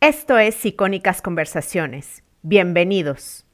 [0.00, 2.22] Esto es Icónicas Conversaciones.
[2.42, 3.47] Bienvenidos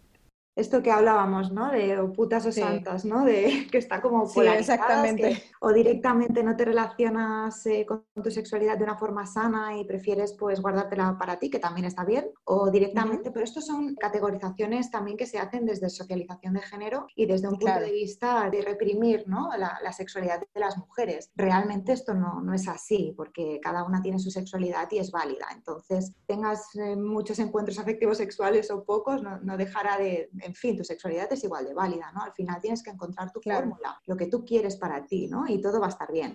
[0.56, 1.70] esto que hablábamos, ¿no?
[1.70, 3.24] De putas o santas, ¿no?
[3.24, 5.42] De que está como sí, exactamente.
[5.60, 10.34] o directamente no te relacionas eh, con tu sexualidad de una forma sana y prefieres
[10.34, 15.16] pues guardártela para ti, que también está bien, o directamente, pero estos son categorizaciones también
[15.16, 19.25] que se hacen desde socialización de género y desde un punto de vista de reprimir,
[19.26, 19.50] ¿no?
[19.57, 21.30] La, sexualidad de las mujeres.
[21.36, 25.46] Realmente esto no, no, es así, porque cada una tiene su sexualidad y es válida.
[25.54, 30.76] Entonces, tengas eh, muchos encuentros afectivos sexuales o pocos, no, no dejará de en fin,
[30.76, 32.23] tu sexualidad es igual de válida, ¿no?
[32.23, 35.47] Al final tienes que encontrar tu fórmula, lo que tú quieres para ti, ¿no?
[35.48, 36.34] Y todo va a estar bien.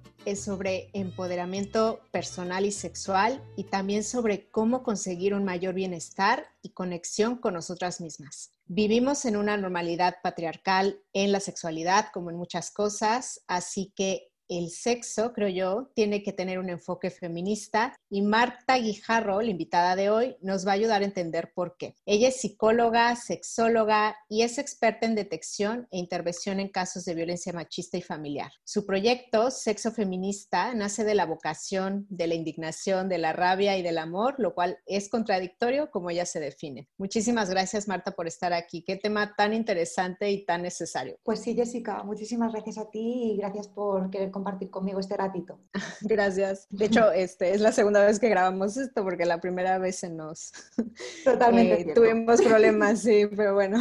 [0.25, 6.69] es sobre empoderamiento personal y sexual y también sobre cómo conseguir un mayor bienestar y
[6.69, 8.51] conexión con nosotras mismas.
[8.65, 14.69] Vivimos en una normalidad patriarcal en la sexualidad, como en muchas cosas, así que el
[14.69, 20.09] sexo, creo yo, tiene que tener un enfoque feminista y Marta Guijarro, la invitada de
[20.09, 21.95] hoy, nos va a ayudar a entender por qué.
[22.05, 27.53] Ella es psicóloga, sexóloga y es experta en detección e intervención en casos de violencia
[27.53, 28.51] machista y familiar.
[28.65, 33.83] Su proyecto, Sexo Feminista, nace de la vocación, de la indignación, de la rabia y
[33.83, 36.89] del amor, lo cual es contradictorio como ella se define.
[36.97, 38.83] Muchísimas gracias, Marta, por estar aquí.
[38.83, 41.17] Qué tema tan interesante y tan necesario.
[41.23, 44.29] Pues sí, Jessica, muchísimas gracias a ti y gracias por querer
[44.69, 45.59] conmigo este ratito.
[46.01, 46.67] Gracias.
[46.69, 50.09] De hecho, este es la segunda vez que grabamos esto porque la primera vez se
[50.09, 50.51] nos
[51.23, 53.79] Totalmente eh, tuvimos problemas, sí, pero bueno.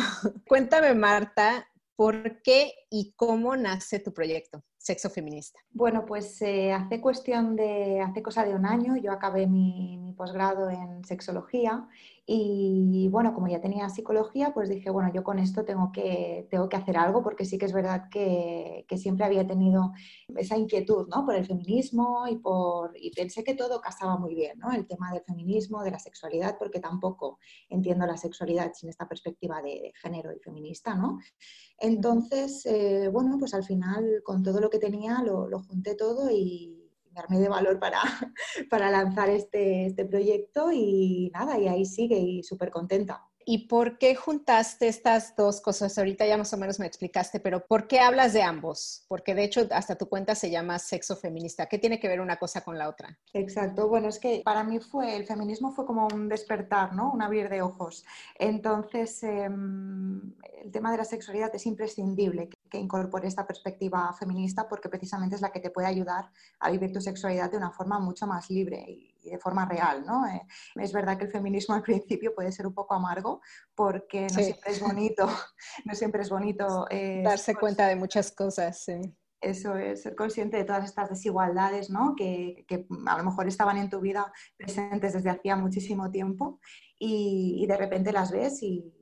[0.48, 4.62] Cuéntame, Marta, ¿por qué y cómo nace tu proyecto?
[4.78, 5.60] Sexo Feminista?
[5.72, 10.14] Bueno, pues eh, hace cuestión de, hace cosa de un año, yo acabé mi, mi
[10.14, 11.86] posgrado en sexología
[12.32, 16.68] y bueno, como ya tenía psicología, pues dije, bueno, yo con esto tengo que, tengo
[16.68, 19.90] que hacer algo porque sí que es verdad que, que siempre había tenido
[20.36, 21.26] esa inquietud ¿no?
[21.26, 24.70] por el feminismo y, por, y pensé que todo casaba muy bien, ¿no?
[24.70, 29.60] el tema del feminismo, de la sexualidad, porque tampoco entiendo la sexualidad sin esta perspectiva
[29.60, 30.94] de, género y feminista.
[30.94, 31.18] ¿no?
[31.80, 36.30] Entonces, eh, bueno, pues al final con todo lo que tenía lo, lo junté todo
[36.30, 36.79] y
[37.20, 38.00] darme de valor para,
[38.70, 43.30] para lanzar este, este proyecto y nada, y ahí sigue y súper contenta.
[43.46, 45.96] ¿Y por qué juntaste estas dos cosas?
[45.98, 49.04] Ahorita ya más o menos me explicaste, pero ¿por qué hablas de ambos?
[49.08, 51.66] Porque de hecho hasta tu cuenta se llama sexo feminista.
[51.66, 53.18] ¿Qué tiene que ver una cosa con la otra?
[53.32, 53.88] Exacto.
[53.88, 57.10] Bueno, es que para mí fue, el feminismo fue como un despertar, ¿no?
[57.12, 58.04] Un abrir de ojos.
[58.38, 64.88] Entonces, em, el tema de la sexualidad es imprescindible que incorpore esta perspectiva feminista porque
[64.88, 68.26] precisamente es la que te puede ayudar a vivir tu sexualidad de una forma mucho
[68.26, 70.04] más libre y, de forma real.
[70.06, 70.26] ¿no?
[70.26, 70.40] Eh,
[70.76, 73.42] es verdad que el feminismo al principio puede ser un poco amargo
[73.74, 75.28] porque no siempre es bonito,
[75.84, 78.86] no siempre es bonito eh, darse cuenta de muchas cosas.
[79.42, 82.14] Eso es, ser consciente de todas estas desigualdades ¿no?
[82.14, 86.60] que, que, a lo mejor estaban en tu vida presentes desde hacía muchísimo tiempo
[86.98, 88.99] y, y de repente las ves y,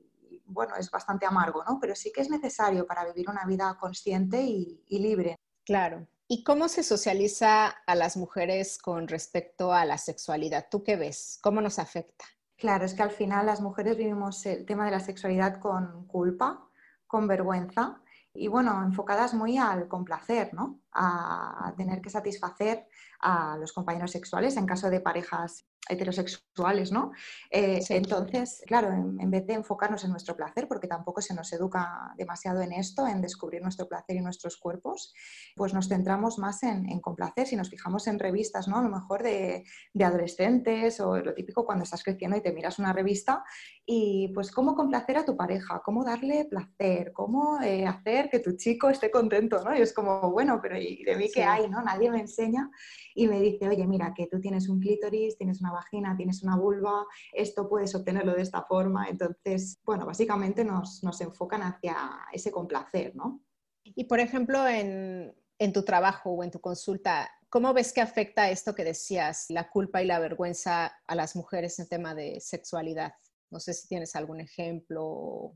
[0.49, 1.79] bueno, es bastante amargo, ¿no?
[1.79, 5.35] Pero sí que es necesario para vivir una vida consciente y, libre.
[5.65, 6.07] Claro.
[6.27, 10.67] ¿Y cómo se socializa a las mujeres con respecto a la sexualidad?
[10.69, 11.39] ¿Tú qué ves?
[11.41, 12.25] ¿Cómo nos afecta?
[12.57, 16.69] Claro, es que al final las mujeres vivimos el tema de la sexualidad con culpa,
[17.07, 18.01] con vergüenza
[18.33, 20.81] y bueno, enfocadas muy al complacer, ¿no?
[20.91, 22.87] A tener que satisfacer
[23.21, 27.11] a los compañeros sexuales en caso de parejas heterosexuales, ¿no?
[27.49, 32.13] Eh, entonces, claro, en, vez de enfocarnos en nuestro placer, porque tampoco se nos educa
[32.15, 35.13] demasiado en esto, en descubrir nuestro placer y nuestros cuerpos,
[35.55, 37.47] pues nos centramos más en, complacer.
[37.47, 38.77] Si nos fijamos en revistas, ¿no?
[38.77, 39.65] A lo mejor de,
[39.99, 43.43] adolescentes o lo típico cuando estás creciendo y te miras una revista
[43.91, 48.55] y pues cómo complacer a tu pareja, cómo darle placer, cómo eh, hacer que tu
[48.55, 49.75] chico esté contento, ¿no?
[49.75, 51.81] Y es como, bueno, pero ¿y de mí qué hay, no?
[51.81, 52.69] Nadie me enseña
[53.15, 56.55] y me dice, oye, mira, que tú tienes un clítoris, tienes una vagina, tienes una
[56.55, 57.03] vulva,
[57.33, 59.07] esto puedes obtenerlo de esta forma.
[59.09, 61.97] Entonces, bueno, básicamente nos, enfocan hacia
[62.31, 63.41] ese complacer, ¿no?
[63.83, 68.51] Y por ejemplo, en, en tu trabajo o en tu consulta, ¿cómo ves que afecta
[68.51, 73.13] esto que decías, la culpa y la vergüenza a las mujeres en tema de sexualidad?
[73.51, 75.53] No sé si tienes algún ejemplo.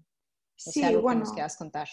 [0.55, 1.87] sí, sea, algo que nos quieras contar.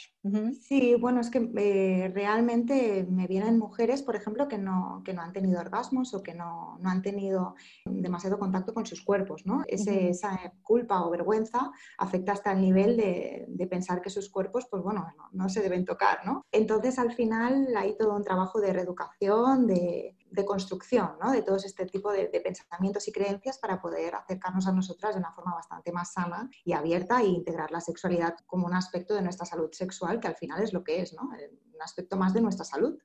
[0.60, 5.22] Sí, bueno, es que eh, realmente me vienen mujeres, por ejemplo, que no, que no
[5.22, 7.54] han tenido orgasmos o que no, no han tenido
[7.84, 9.64] demasiado contacto con sus cuerpos, ¿no?
[9.66, 14.82] Esa culpa o vergüenza afecta hasta el nivel de, de pensar que sus cuerpos, pues
[14.82, 16.42] bueno, no, no, se deben tocar, ¿no?
[16.52, 21.32] Entonces, al final hay todo un trabajo de reeducación, de, de construcción ¿no?
[21.32, 25.32] de todos este tipo de, pensamientos y creencias para poder acercarnos a nosotras de una
[25.32, 29.46] forma bastante más sana y abierta e integrar la sexualidad como un aspecto de nuestra
[29.46, 31.22] salud sexual, que al final es lo que es, ¿no?
[31.22, 32.98] Un aspecto más de nuestra salud.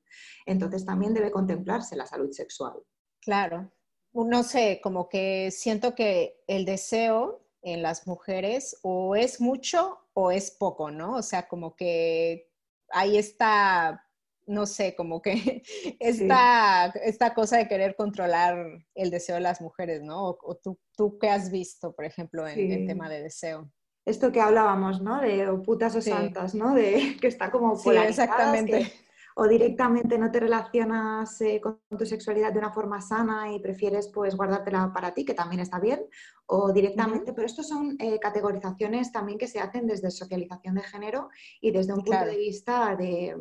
[0.46, 2.84] Entonces también debe contemplarse la salud sexual.
[3.22, 3.72] Claro.
[4.14, 10.32] No sé, como que siento que el deseo en las mujeres o es mucho o
[10.32, 11.16] es poco, ¿no?
[11.16, 12.52] O sea, como que
[12.92, 14.05] ahí está
[14.48, 15.64] no sé, como que
[16.00, 18.56] esta, esta cosa de querer controlar
[18.94, 20.38] el deseo de las mujeres, ¿no?
[20.42, 23.72] O, tú, tú, qué has visto, por ejemplo, en el tema de deseo.
[24.06, 25.20] Esto que hablábamos, ¿no?
[25.20, 26.76] De putas o santas, ¿no?
[26.76, 28.92] De que está como Sí, exactamente.
[29.36, 34.10] o directamente no te relacionas eh, con tu sexualidad de una forma sana y prefieres
[34.14, 36.06] pues guardártela para ti, que también está bien,
[36.46, 41.30] o directamente, pero estos son eh, categorizaciones también que se hacen desde socialización de género
[41.60, 43.36] y desde un punto de vista de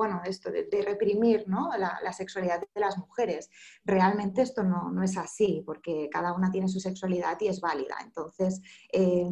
[0.00, 1.68] bueno, esto de, reprimir ¿no?
[1.76, 3.50] la, sexualidad de las mujeres.
[3.84, 7.96] Realmente esto no, es así, porque cada una tiene su sexualidad y es válida.
[8.02, 8.62] Entonces,
[8.94, 9.28] eh,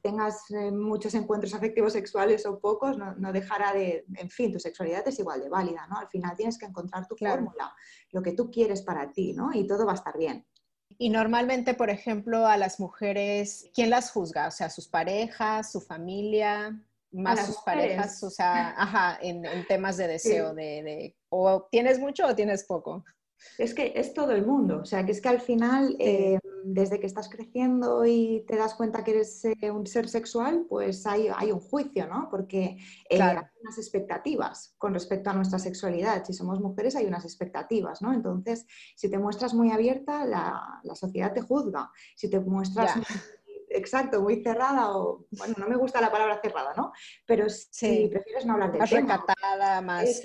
[0.00, 5.02] tengas eh, muchos encuentros afectivos sexuales o pocos, no, dejará de, en fin, tu sexualidad
[5.08, 5.98] es igual de válida, ¿no?
[5.98, 7.74] Al final tienes que encontrar tu fórmula,
[8.12, 9.52] lo que tú quieres para ti, ¿no?
[9.52, 10.46] Y todo va a estar bien.
[10.98, 14.46] Y normalmente, por ejemplo, a las mujeres, ¿quién las juzga?
[14.46, 16.80] O sea, sus parejas, su familia
[17.16, 22.34] más sus parejas, o sea, ajá, en, temas de deseo, de, o tienes mucho o
[22.34, 23.04] tienes poco.
[23.58, 26.98] Es que es todo el mundo, o sea, que es que al final, eh, desde
[26.98, 31.28] que estás creciendo y te das cuenta que eres eh, un ser sexual, pues hay,
[31.34, 32.28] hay un juicio, ¿no?
[32.30, 32.78] Porque
[33.08, 36.24] eh, hay unas expectativas con respecto a nuestra sexualidad.
[36.24, 38.12] Si somos mujeres hay unas expectativas, ¿no?
[38.12, 41.90] Entonces, si te muestras muy abierta, la, sociedad te juzga.
[42.16, 42.94] Si te muestras
[43.76, 46.92] exacto, muy cerrada o, bueno, no me gusta la palabra cerrada, ¿no?
[47.26, 50.22] Pero si prefieres no hablar de Más recatada, más,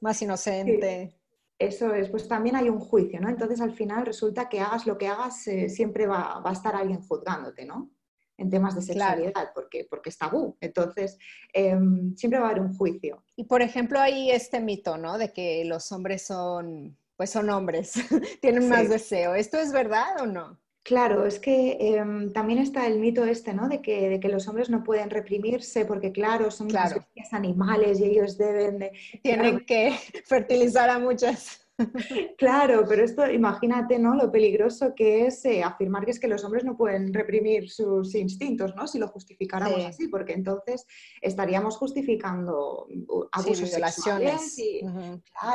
[0.00, 1.16] más inocente.
[1.58, 3.28] Eso es, pues también hay un juicio, ¿no?
[3.28, 7.00] Entonces al final resulta que hagas lo que hagas, eh, siempre va, a estar alguien
[7.02, 7.92] juzgándote, ¿no?
[8.36, 10.56] En temas de sexualidad, porque, porque es tabú.
[10.60, 11.18] Entonces,
[11.52, 13.22] em, siempre va a haber un juicio.
[13.36, 15.18] Y por ejemplo, hay este mito, ¿no?
[15.18, 17.92] De que los hombres son, pues son hombres,
[18.40, 19.34] tienen más deseo.
[19.36, 20.61] ¿Esto es verdad o no?
[20.84, 23.68] Claro, es que em, también está el mito este, ¿no?
[23.68, 27.06] De que, de que, los hombres no pueden reprimirse porque, claro, son claro.
[27.30, 28.92] animales y ellos deben de...
[29.22, 29.92] Tienen que
[30.24, 31.62] fertilizar a muchas.
[32.38, 34.14] Claro, pero esto, imagínate, ¿no?
[34.14, 38.14] Lo peligroso que es eh, afirmar que es que los hombres no pueden reprimir sus
[38.14, 38.86] instintos, ¿no?
[38.86, 40.86] Si lo justificáramos así, porque entonces
[41.20, 44.80] estaríamos justificando uh, abusos sexuales y,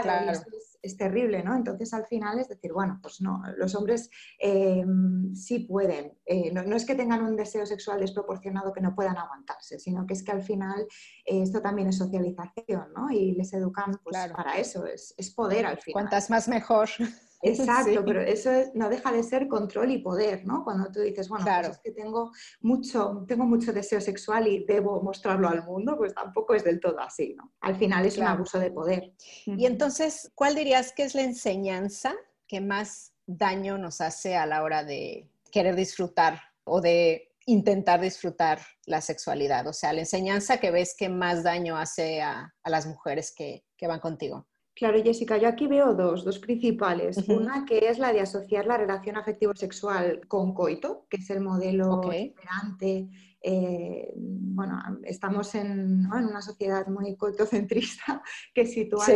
[0.02, 1.56] claro, es, terrible, ¿no?
[1.56, 4.86] Entonces al final es decir, bueno, pues no, los hombres eh,
[5.34, 9.80] sí pueden, eh, no, es que tengan un deseo sexual desproporcionado que no puedan aguantarse,
[9.80, 10.88] sino que es que al final
[11.26, 13.10] esto también es socialización, ¿no?
[13.12, 16.90] Y les educan pues, para eso, es, es poder al final cuantas más mejor.
[17.42, 20.64] Exacto, pero eso no deja de ser control y poder, ¿no?
[20.64, 22.32] Cuando tú dices, bueno, pues es que tengo
[22.62, 27.00] mucho, tengo mucho deseo sexual y debo mostrarlo al mundo, pues tampoco es del todo
[27.00, 27.54] así, ¿no?
[27.62, 29.14] Al final es un abuso de poder.
[29.46, 32.16] Y entonces, ¿cuál dirías que es la enseñanza
[32.48, 38.62] que más daño nos hace a la hora de querer disfrutar o de intentar disfrutar
[38.86, 39.68] la sexualidad?
[39.68, 44.00] O sea, la enseñanza que ves que más daño hace a, las mujeres que van
[44.00, 44.48] contigo.
[44.78, 47.18] Claro, Jessica, yo aquí veo dos, dos principales.
[47.28, 52.00] Una que es la de asociar la relación afectivo-sexual con coito, que es el modelo
[52.12, 53.08] esperante.
[53.42, 58.22] Eh, bueno, estamos en, una sociedad muy coitocentrista
[58.54, 59.08] que sitúa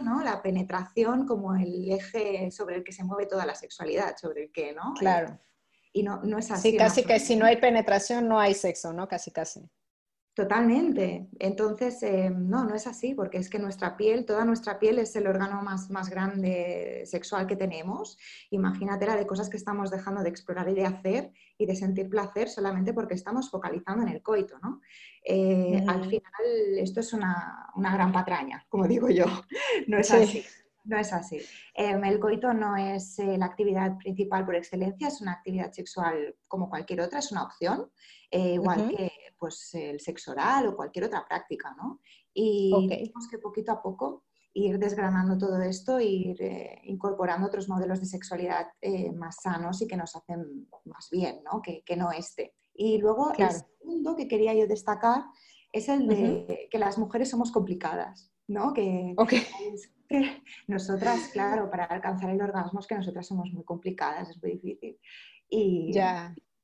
[0.00, 0.24] ¿no?
[0.24, 4.50] la penetración como el eje sobre el que se mueve toda la sexualidad, sobre el
[4.50, 4.94] que, ¿no?
[4.98, 5.38] Claro.
[5.92, 6.70] Y no, no es así.
[6.70, 9.06] Sí, casi que si no hay penetración no hay sexo, ¿no?
[9.06, 9.60] Casi, casi.
[10.36, 11.28] Totalmente.
[11.38, 15.16] Entonces, eh, no, no es así, porque es que nuestra piel, toda nuestra piel es
[15.16, 18.18] el órgano más, más grande sexual que tenemos.
[18.50, 22.10] Imagínate la de cosas que estamos dejando de explorar y de hacer y de sentir
[22.10, 24.82] placer solamente porque estamos focalizando en el coito, ¿no?
[25.24, 29.24] Eh, al final, esto es una, gran patraña, como digo yo.
[29.86, 30.44] No es así.
[30.86, 31.40] No es así.
[31.74, 36.36] Em, el coito no es eh, la actividad principal por excelencia, es una actividad sexual
[36.48, 37.90] como cualquier otra, es una opción,
[38.30, 42.00] igual que pues, el sexo oral o cualquier otra práctica, ¿no?
[42.32, 44.24] Y tenemos que poquito a poco
[44.56, 49.82] ir desgranando todo esto e ir eh, incorporando otros modelos de sexualidad eh, más sanos
[49.82, 51.60] y que nos hacen más bien, ¿no?
[51.60, 52.54] Que, no este.
[52.74, 53.48] Y luego el
[53.82, 55.24] punto que quería yo destacar
[55.72, 58.72] es el de que las mujeres somos complicadas, ¿no?
[58.72, 59.14] Que,
[60.66, 64.98] nosotras, claro, para alcanzar el orgasmo es que nosotras somos muy complicadas, es muy difícil.
[65.48, 65.92] Y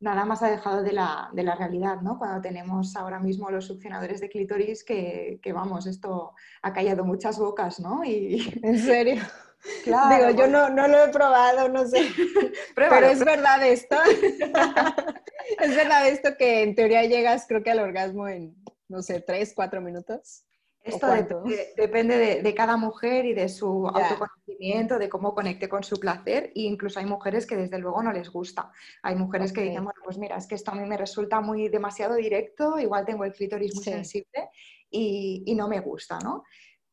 [0.03, 2.19] nada más ha dejado de la, realidad, ¿no?
[2.19, 7.81] Cuando tenemos ahora mismo los succionadores de clítoris que, vamos, esto ha callado muchas bocas,
[7.81, 8.05] ¿no?
[8.05, 8.53] Y...
[8.63, 9.23] ¿En serio?
[9.85, 10.27] Claro.
[10.27, 12.11] Digo, yo no, no, lo he probado, no sé.
[12.75, 13.97] Pero es verdad esto.
[15.61, 18.57] es verdad esto que en teoría llegas, creo que al orgasmo en,
[18.89, 20.45] no sé, tres, cuatro minutos.
[20.85, 21.07] Esto
[21.77, 26.53] depende de, cada mujer y de su autoconocimiento, de cómo conecte con su placer.
[26.55, 28.73] E incluso hay mujeres que desde luego no les gusta.
[29.03, 31.69] Hay mujeres que dicen, bueno, pues mira, es que esto a mí me resulta muy
[31.69, 34.49] demasiado directo, igual tengo el clítoris muy sensible
[34.91, 36.45] y, y, no me gusta, ¿no?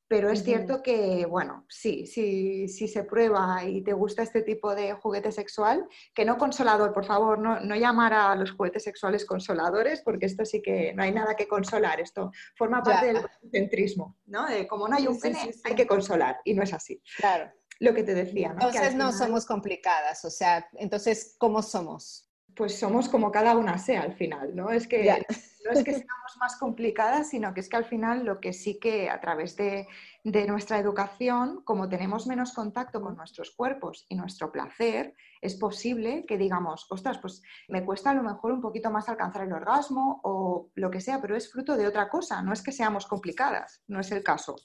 [0.09, 4.73] Pero es cierto que, bueno, sí, sí, sí se prueba y te gusta este tipo
[4.73, 9.23] de juguete sexual, que no consolador, por favor, no, no, llamar a los juguetes sexuales
[9.23, 14.17] consoladores, porque esto sí que no hay nada que consolar, esto forma parte del centrismo,
[14.25, 14.47] ¿no?
[14.47, 16.99] De como no hay un pene, hay que consolar, y no es así.
[17.17, 17.51] Claro.
[17.79, 18.65] Lo que te decía, ¿no?
[18.65, 22.28] Entonces no somos complicadas, o sea, entonces, ¿cómo somos?
[22.59, 24.69] Pues somos como cada una sea al final, ¿no?
[24.69, 28.41] Es que no es que seamos más complicadas, sino que es que al final lo
[28.41, 29.87] que sí que a través de,
[30.25, 36.37] nuestra educación, como tenemos menos contacto con nuestros cuerpos y nuestro placer, es posible que
[36.37, 40.69] digamos, ostras, pues me cuesta a lo mejor un poquito más alcanzar el orgasmo o
[40.75, 44.01] lo que sea, pero es fruto de otra cosa, no es que seamos complicadas, no
[44.01, 44.57] es el caso.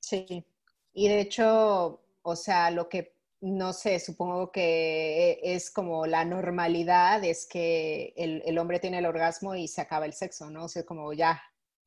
[0.00, 0.46] Sí,
[0.94, 7.22] y de hecho, o sea, lo que no sé, supongo que es como la normalidad,
[7.24, 10.64] es que el, hombre tiene el orgasmo y se acaba el sexo, ¿no?
[10.64, 11.40] O sea, como ya,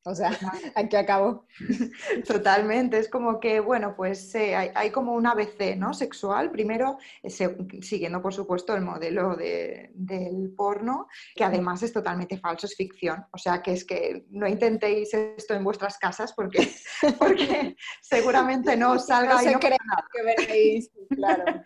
[0.04, 0.36] o sea,
[0.74, 1.46] aquí acabo.
[2.26, 5.94] Totalmente, es como que, bueno, pues eh, hay, como un ABC, ¿no?
[5.94, 12.66] Sexual, primero, eh, siguiendo por supuesto el modelo del porno, que además es totalmente falso,
[12.66, 13.24] es ficción.
[13.32, 16.68] O sea, que es que no intentéis esto en vuestras casas porque,
[17.18, 21.62] porque seguramente no salga no y no que veréis, claro.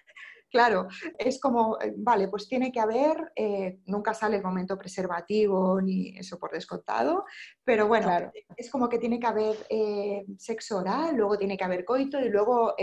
[0.50, 0.86] Claro,
[1.18, 6.16] es como, eh, vale, pues tiene que haber, eh, nunca sale el momento preservativo ni
[6.16, 7.24] eso por descontado,
[7.64, 11.84] pero bueno, es como que tiene que haber eh, sexo oral, luego tiene que haber
[11.84, 12.74] coito y luego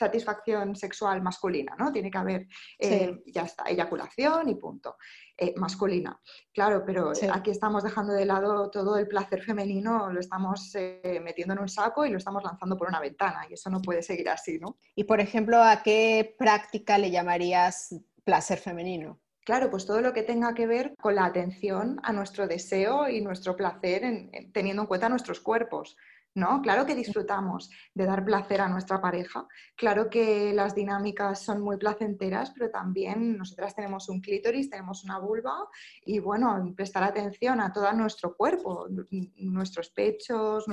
[0.00, 1.92] satisfacción sexual masculina, ¿no?
[1.92, 2.48] Tiene que haber,
[3.26, 4.96] ya está, eyaculación y punto.
[5.42, 6.20] Eh, masculina.
[6.52, 11.54] Claro, pero aquí estamos dejando de lado todo el placer femenino, lo estamos eh, metiendo
[11.54, 14.28] en un saco y lo estamos lanzando por una ventana y eso no puede seguir
[14.28, 14.76] así, ¿no?
[14.94, 19.18] Y por ejemplo, ¿a qué práctica le llamarías placer femenino?
[19.46, 23.22] Claro, pues todo lo que tenga que ver con la atención a nuestro deseo y
[23.22, 24.02] nuestro placer
[24.52, 25.96] teniendo en cuenta nuestros cuerpos.
[26.34, 26.62] ¿No?
[26.62, 29.46] Claro que disfrutamos de dar placer a nuestra pareja,
[29.76, 35.18] claro que las dinámicas son muy placenteras, pero también nosotras tenemos un clítoris, tenemos una
[35.18, 35.68] vulva
[36.02, 38.86] y bueno, prestar atención a todo nuestro cuerpo,
[39.36, 40.66] nuestros pechos,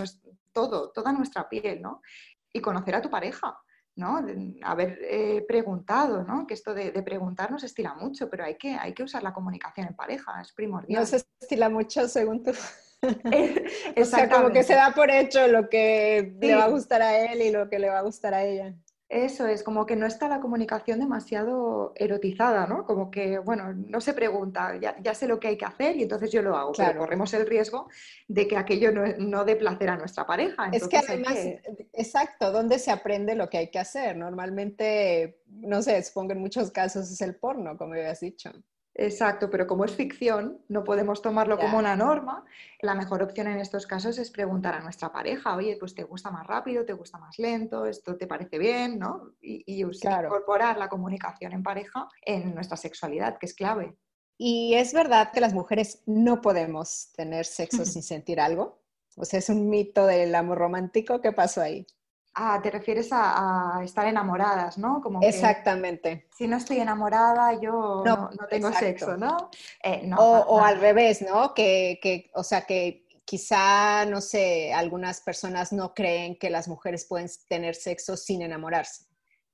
[0.51, 2.01] todo, toda nuestra piel, ¿no?
[2.53, 3.57] Y conocer a tu pareja.
[3.97, 4.23] ¿no?
[4.61, 6.45] haber eh, preguntado, ¿no?
[6.45, 9.33] Que esto de, preguntar no se estila mucho, pero hay que, hay que usar la
[9.33, 11.01] comunicación en pareja, es primordial.
[11.01, 12.51] No se estila mucho según tú.
[14.01, 17.31] o sea, como que se da por hecho lo que le va a gustar a
[17.31, 18.73] él y lo que le va a gustar a ella.
[19.09, 22.85] Eso es, como que no está la comunicación demasiado erotizada, ¿no?
[22.85, 26.29] Como que, bueno, no se pregunta, ya, sé lo que hay que hacer y entonces
[26.29, 27.87] yo lo hago, pero corremos el riesgo
[28.27, 30.69] de que aquello no, no dé placer a nuestra pareja.
[30.73, 31.37] es que además,
[31.93, 34.17] exacto, ¿dónde se aprende lo que hay que hacer?
[34.17, 38.51] Normalmente, no sé, supongo en muchos casos es el porno, como habías dicho.
[38.99, 42.43] Exacto, pero como es ficción, no podemos tomarlo como una norma.
[42.81, 46.31] La mejor opción en estos casos es preguntar a nuestra pareja, oye, pues te gusta
[46.31, 49.33] más rápido, te gusta más lento, esto te parece bien, ¿no?
[49.39, 53.95] Y, incorporar la comunicación en pareja en nuestra sexualidad, que es clave.
[54.35, 58.81] ¿Y es verdad que las mujeres no podemos tener sexo sin sentir algo?
[59.15, 61.21] O sea, es un mito del amor romántico.
[61.21, 61.85] ¿Qué pasó ahí?
[62.39, 65.01] Ah, te refieres a, estar enamoradas, ¿no?
[65.01, 66.27] Como Exactamente.
[66.37, 69.49] Si no estoy enamorada, yo no, tengo sexo, ¿no?
[69.83, 71.55] Eh, o, al revés, ¿no?
[71.55, 77.27] Que, o sea, que quizá, no sé, algunas personas no creen que las mujeres pueden
[77.49, 79.05] tener sexo sin enamorarse.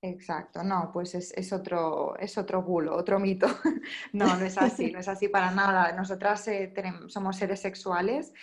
[0.02, 3.48] Exacto, no, pues es, otro, es otro bulo, otro mito.
[4.12, 5.94] no, no es así, no es así para nada.
[5.94, 8.34] Nosotras eh, tenemos, somos seres sexuales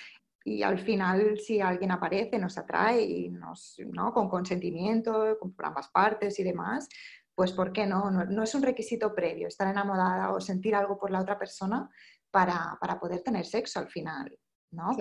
[0.45, 4.13] y al final si alguien aparece, nos atrae y nos, ¿no?
[4.13, 6.89] con consentimiento, por ambas partes y demás,
[7.35, 8.11] pues ¿por qué no?
[8.11, 8.43] no?
[8.43, 11.91] es un requisito previo estar enamorada o sentir algo por la otra persona
[12.31, 14.37] para, poder tener sexo al final,
[14.71, 14.97] ¿no?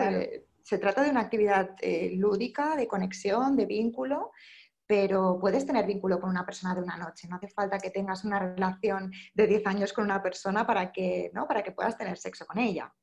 [0.64, 4.32] Se trata de una actividad eh, lúdica, de conexión, de vínculo,
[4.86, 7.28] pero puedes tener vínculo con una persona de una noche.
[7.28, 11.32] No hace falta que tengas una relación de 10 años con una persona para que,
[11.34, 11.48] ¿no?
[11.48, 12.94] para que puedas tener sexo con ella.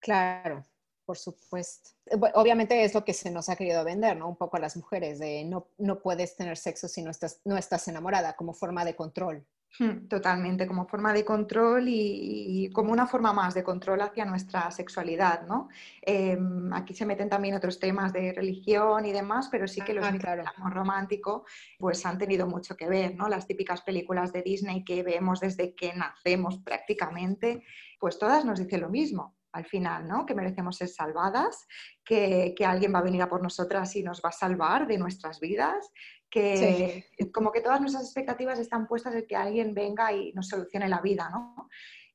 [0.00, 0.64] Claro,
[1.04, 1.90] por supuesto.
[2.34, 4.28] Obviamente es lo que se nos ha querido vender, ¿no?
[4.28, 7.56] Un poco a las mujeres, de no, no puedes tener sexo si no estás, no
[7.56, 9.46] estás enamorada, como forma de control.
[9.76, 14.70] Hmm, totalmente, como forma de control y, como una forma más de control hacia nuestra
[14.70, 15.68] sexualidad, ¿no?
[16.00, 20.06] Em, aquí se meten también otros temas de religión y demás, pero sí que los
[20.06, 20.44] ah, claro.
[20.56, 21.44] amor romántico
[21.76, 23.28] pues han tenido mucho que ver, ¿no?
[23.28, 27.64] Las típicas películas de Disney que vemos desde que nacemos prácticamente,
[27.98, 30.26] pues todas nos dicen lo mismo al final, ¿no?
[30.26, 31.66] Que merecemos ser salvadas,
[32.04, 34.98] que, que, alguien va a venir a por nosotras y nos va a salvar de
[34.98, 35.90] nuestras vidas,
[36.28, 40.88] que como que todas nuestras expectativas están puestas en que alguien venga y nos solucione
[40.88, 41.68] la vida, ¿no?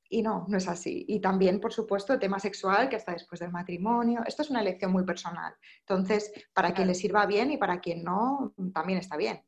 [0.10, 1.06] Y no, no es así.
[1.08, 4.22] Y también, por supuesto, el tema sexual, que hasta después del matrimonio.
[4.26, 5.54] Esto es una elección muy personal.
[5.80, 9.42] Entonces, para quien le sirva bien y para quien no, también está bien.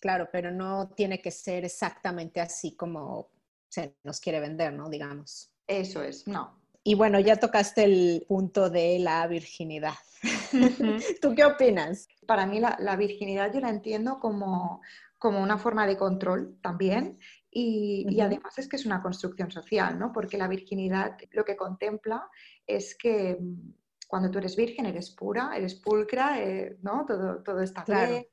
[0.00, 3.30] Claro, pero no tiene que ser exactamente así como
[3.68, 4.90] se nos quiere vender, ¿no?
[4.90, 5.52] Digamos.
[5.66, 6.58] Eso es, no.
[6.88, 9.92] Y bueno, ya tocaste el punto de la virginidad.
[11.20, 12.08] ¿Tú qué opinas?
[12.26, 14.80] Para mí la, virginidad yo la entiendo como,
[15.18, 17.18] como, una forma de control también
[17.50, 20.14] y, además es que es una construcción social, ¿no?
[20.14, 22.26] Porque la virginidad lo que contempla
[22.66, 23.74] es que mm,
[24.06, 27.04] cuando tú eres virgen eres pura, eres pulcra, eh, ¿no?
[27.06, 28.26] Todo, todo está bien.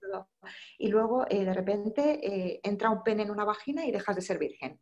[0.77, 4.21] Y luego eh, de repente eh, entra un pene en una vagina y dejas de
[4.21, 4.79] ser virgen.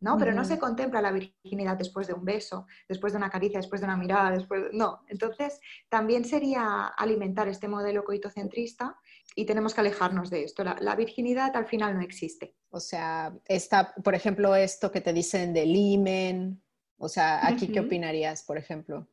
[0.00, 0.18] ¿No?
[0.18, 3.80] Pero no se contempla la virginidad después de un beso, después de una caricia, después
[3.80, 4.64] de una mirada, después...
[4.72, 8.96] No, entonces también sería alimentar este modelo coitocentrista
[9.34, 10.64] y tenemos que alejarnos de esto.
[10.64, 12.56] La, virginidad al final no existe.
[12.70, 16.62] O sea, está, por ejemplo, esto que te dicen del imen,
[16.98, 19.08] o sea, ¿aquí qué opinarías, por ejemplo?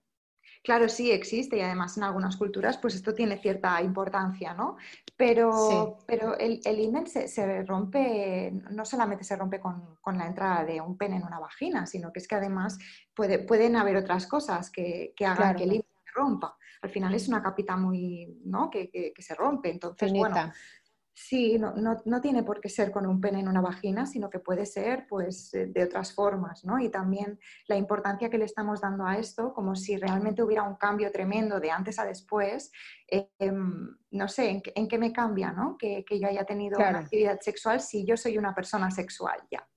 [0.63, 4.77] Claro, sí existe y además en algunas culturas pues esto tiene cierta importancia, ¿no?
[5.17, 10.79] Pero, pero el, el imen se, rompe, no solamente se rompe con, la entrada de
[10.79, 12.79] un pene en una vagina, sino que es que además
[13.13, 16.57] puede, pueden haber otras cosas que, hagan que el imen se rompa.
[16.81, 18.69] Al final es una capita muy, ¿no?
[18.69, 19.69] Que, se rompe.
[19.69, 20.51] Entonces, bueno,
[21.15, 24.39] Sí, no, no, tiene por qué ser con un pene en una vagina, sino que
[24.39, 26.79] puede ser pues, eh, de otras formas, ¿no?
[26.79, 30.75] Y también la importancia que le estamos dando a esto, como si realmente hubiera un
[30.75, 32.71] cambio tremendo de antes a después,
[33.07, 35.77] em, no sé, ¿en, qué me cambia, ¿no?
[35.77, 39.67] Que, yo haya tenido una actividad sexual si yo soy una persona sexual ya.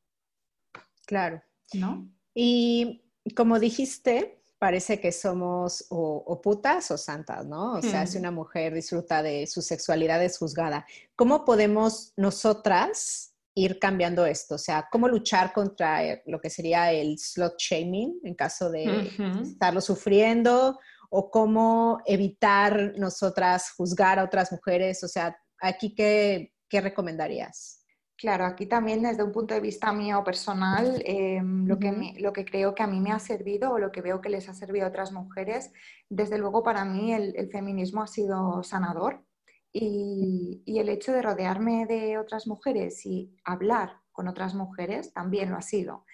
[1.06, 1.42] Claro.
[1.74, 2.08] ¿No?
[2.34, 7.74] Y como dijiste, parece que somos o, putas o santas, ¿no?
[7.74, 10.86] O sea, si una mujer disfruta de su sexualidad es juzgada.
[11.14, 14.54] ¿Cómo podemos nosotras ir cambiando esto?
[14.54, 19.10] O sea, ¿cómo luchar contra eh, lo que sería el slot shaming en caso de
[19.42, 20.78] estarlo sufriendo?
[21.10, 25.04] ¿O cómo evitar nosotras juzgar a otras mujeres?
[25.04, 27.85] O sea, aquí, ¿qué, qué recomendarías?
[28.18, 32.46] Claro, aquí también desde un punto de vista mío personal, em, lo, que lo que
[32.46, 34.86] creo que a mí me ha servido o lo que veo que les ha servido
[34.86, 35.70] a otras mujeres,
[36.08, 39.22] desde luego para mí el, feminismo ha sido sanador
[39.70, 45.58] y, el hecho de rodearme de otras mujeres y hablar con otras mujeres también lo
[45.58, 46.06] ha sido.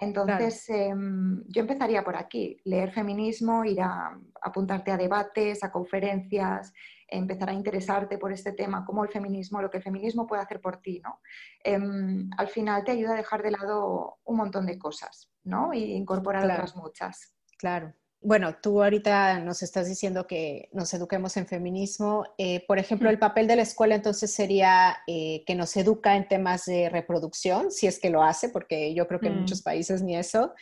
[0.00, 6.72] Entonces, em, yo empezaría por aquí, leer feminismo, ir a apuntarte a debates, a conferencias,
[7.10, 10.60] empezar a interesarte por este tema, como el feminismo, lo que el feminismo puede hacer
[10.60, 11.20] por ti, ¿no?
[11.64, 15.72] Em, al final te ayuda a dejar de lado un montón de cosas, ¿no?
[15.74, 17.34] Y incorporar otras muchas.
[17.58, 17.94] Claro.
[18.22, 22.24] Bueno, tú ahorita nos estás diciendo que nos eduquemos en feminismo.
[22.36, 26.28] Eh, por ejemplo, el papel de la escuela entonces sería eh, que nos educa en
[26.28, 29.40] temas de reproducción, si es que lo hace, porque yo creo que en mm.
[29.40, 30.52] muchos países ni eso.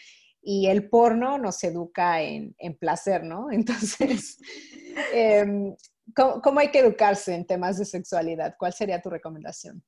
[0.41, 3.51] Y el porno nos educa en, placer, ¿no?
[3.51, 4.39] Entonces,
[5.13, 5.75] em,
[6.15, 8.55] ¿Cómo, hay que educarse en temas de sexualidad?
[8.59, 9.83] ¿Cuál sería tu recomendación?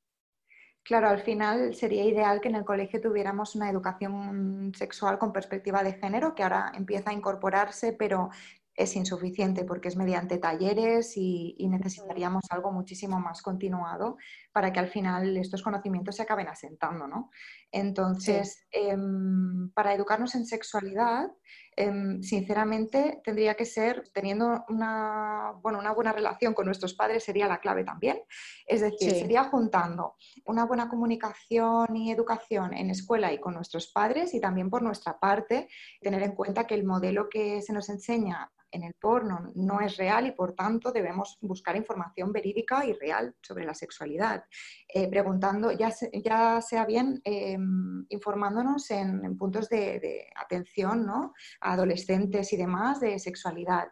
[0.82, 5.82] Claro, al final sería ideal que en el colegio tuviéramos una educación sexual con perspectiva
[5.82, 8.30] de género, que ahora empieza a incorporarse, pero
[8.74, 14.16] es insuficiente porque es mediante talleres y, necesitaríamos algo muchísimo más continuado
[14.52, 17.06] para que al final estos conocimientos se acaben asentando.
[17.06, 17.30] ¿no?
[17.70, 21.30] Entonces, em, para educarnos en sexualidad,
[21.76, 27.46] em, sinceramente tendría que ser teniendo una, bueno, una buena relación con nuestros padres sería
[27.46, 28.20] la clave también.
[28.66, 34.34] Es decir, sería juntando una buena comunicación y educación en escuela y con nuestros padres
[34.34, 35.68] y también por nuestra parte
[36.00, 39.96] tener en cuenta que el modelo que se nos enseña en el porno no es
[39.96, 44.39] real y por tanto debemos buscar información verídica y real sobre la sexualidad.
[44.88, 45.90] Eh, preguntando, ya,
[46.24, 51.32] ya sea bien em, informándonos en, puntos de, atención ¿no?
[51.60, 53.88] a adolescentes y demás de sexualidad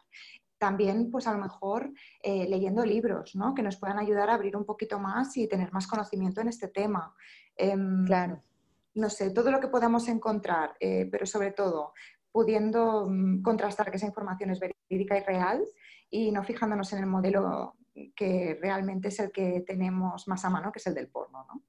[0.58, 3.54] también, pues a lo mejor eh, leyendo libros, ¿no?
[3.54, 6.66] Que nos puedan ayudar a abrir un poquito más y tener más conocimiento en este
[6.68, 7.14] tema.
[7.56, 8.42] Em, claro.
[8.94, 11.92] No sé, todo lo que podamos encontrar, eh, pero sobre todo
[12.32, 15.64] pudiendo mm, contrastar que esa información es verídica y real
[16.11, 17.76] y no fijándonos en el modelo
[18.14, 21.62] que realmente es el que tenemos más a mano, que es el del porno, ¿no?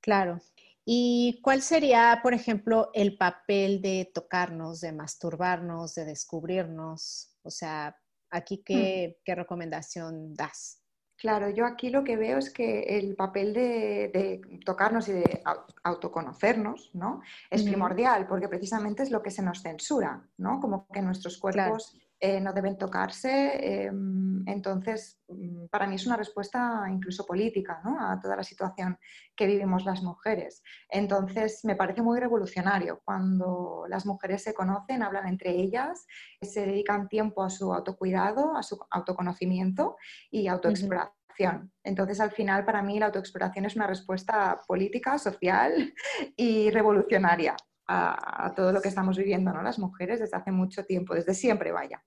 [0.00, 0.40] Claro.
[0.84, 7.36] ¿Y cuál sería, por ejemplo, el papel de tocarnos, de masturbarnos, de descubrirnos?
[7.42, 7.96] O sea,
[8.30, 9.32] aquí, ¿qué, mm.
[9.32, 10.80] recomendación das?
[11.18, 15.42] Claro, yo aquí lo que veo es que el papel de, tocarnos y de
[15.82, 17.22] autoconocernos, ¿no?
[17.50, 20.60] Es primordial, porque precisamente es lo que se nos censura, ¿no?
[20.60, 23.84] Como que nuestros cuerpos eh, no deben tocarse.
[23.84, 28.98] Em, entonces, mm, para mí es una respuesta incluso política a toda la situación
[29.34, 30.62] que vivimos las mujeres.
[30.88, 36.06] Entonces, me parece muy revolucionario cuando las mujeres se conocen, hablan entre ellas,
[36.40, 39.96] se dedican tiempo a su autocuidado, a su autoconocimiento
[40.30, 41.72] y autoexploración.
[41.84, 45.92] Entonces, al final, para mí, la autoexploración es una respuesta política, social
[46.36, 49.62] y revolucionaria a, todo lo que estamos viviendo, ¿no?
[49.62, 52.02] Las mujeres desde hace mucho tiempo, desde siempre, vaya.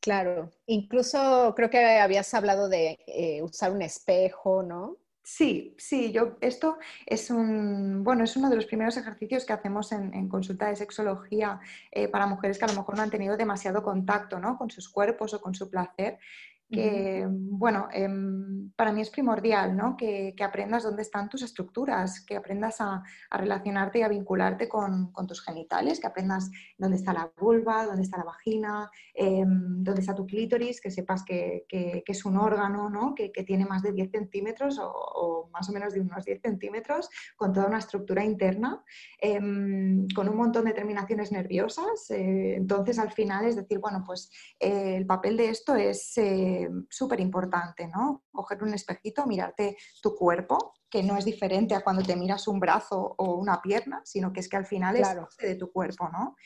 [0.00, 4.98] Claro, incluso creo que habías hablado de eh, usar un espejo, ¿no?
[5.28, 9.90] Sí, sí, yo esto es un bueno, es uno de los primeros ejercicios que hacemos
[9.90, 11.58] en, consulta de sexología
[11.90, 14.56] eh, para mujeres que a lo mejor no han tenido demasiado contacto ¿no?
[14.56, 16.20] con sus cuerpos o con su placer
[16.68, 19.96] que, bueno, em, para mí es primordial, ¿no?
[19.96, 25.42] Que, aprendas dónde están tus estructuras, que aprendas a, relacionarte y a vincularte con, tus
[25.42, 30.26] genitales, que aprendas dónde está la vulva, dónde está la vagina, em, dónde está tu
[30.26, 31.64] clítoris, que sepas que,
[32.06, 33.14] es un órgano, ¿no?
[33.14, 37.52] Que, tiene más de 10 centímetros o, más o menos de unos 10 centímetros, con
[37.52, 38.82] toda una estructura interna,
[39.20, 42.10] em, con un montón de terminaciones nerviosas.
[42.10, 46.16] Eh, entonces, al final es decir, bueno, pues eh, el papel de esto es
[46.62, 48.24] eh, súper importante, ¿no?
[48.32, 52.60] Coger un espejito, mirarte tu cuerpo, que no es diferente a cuando te miras un
[52.60, 56.08] brazo o una pierna, sino que es que al final es parte de tu cuerpo,
[56.08, 56.36] ¿no?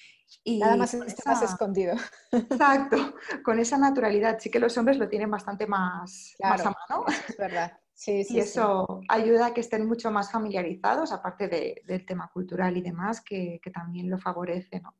[0.44, 1.94] Y Nada más está más escondido.
[2.32, 4.38] Exacto, con esa naturalidad.
[4.38, 7.04] Sí que los hombres lo tienen bastante más, a mano.
[7.28, 7.78] Es verdad.
[7.94, 12.76] Sí, sí, y eso ayuda a que estén mucho más familiarizados, aparte del tema cultural
[12.76, 14.94] y demás, que, que también lo favorece, ¿no?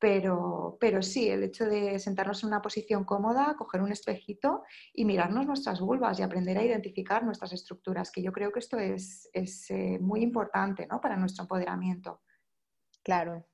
[0.00, 5.04] Pero, pero sí, el hecho de sentarnos en una posición cómoda, coger un espejito y
[5.04, 9.28] mirarnos nuestras vulvas y aprender a identificar nuestras estructuras, que yo creo que esto es,
[9.32, 11.00] es eh, muy importante ¿no?
[11.00, 12.20] para nuestro empoderamiento.
[13.02, 13.44] Claro.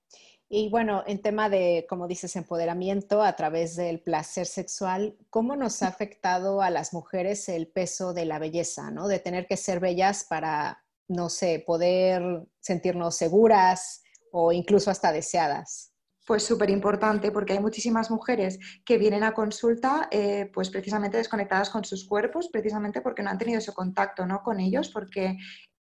[0.48, 5.82] Y bueno, en tema de, como dices, empoderamiento a través del placer sexual, ¿cómo nos
[5.82, 9.08] ha afectado a las mujeres el peso de la belleza, ¿no?
[9.08, 15.93] De tener que ser bellas para, no sé, poder sentirnos seguras o incluso hasta deseadas.
[16.26, 21.68] Pues súper importante porque hay muchísimas mujeres que vienen a consulta eh, pues precisamente desconectadas
[21.68, 24.42] con sus cuerpos, precisamente porque no han tenido ese contacto ¿no?
[24.42, 25.36] con ellos, porque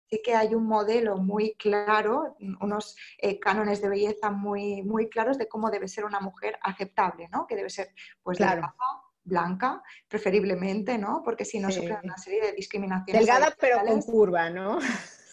[0.09, 5.39] sí que hay un modelo muy claro, unos eh, cánones de belleza muy, muy claros
[5.39, 7.47] de cómo debe ser una mujer aceptable, ¿no?
[7.47, 7.89] que debe ser
[8.23, 8.75] pues delgada,
[9.25, 11.23] blanca, preferiblemente, ¿no?
[11.25, 13.27] porque si no sufre una serie de discriminaciones.
[13.27, 14.79] Delgada pero con curva, ¿no?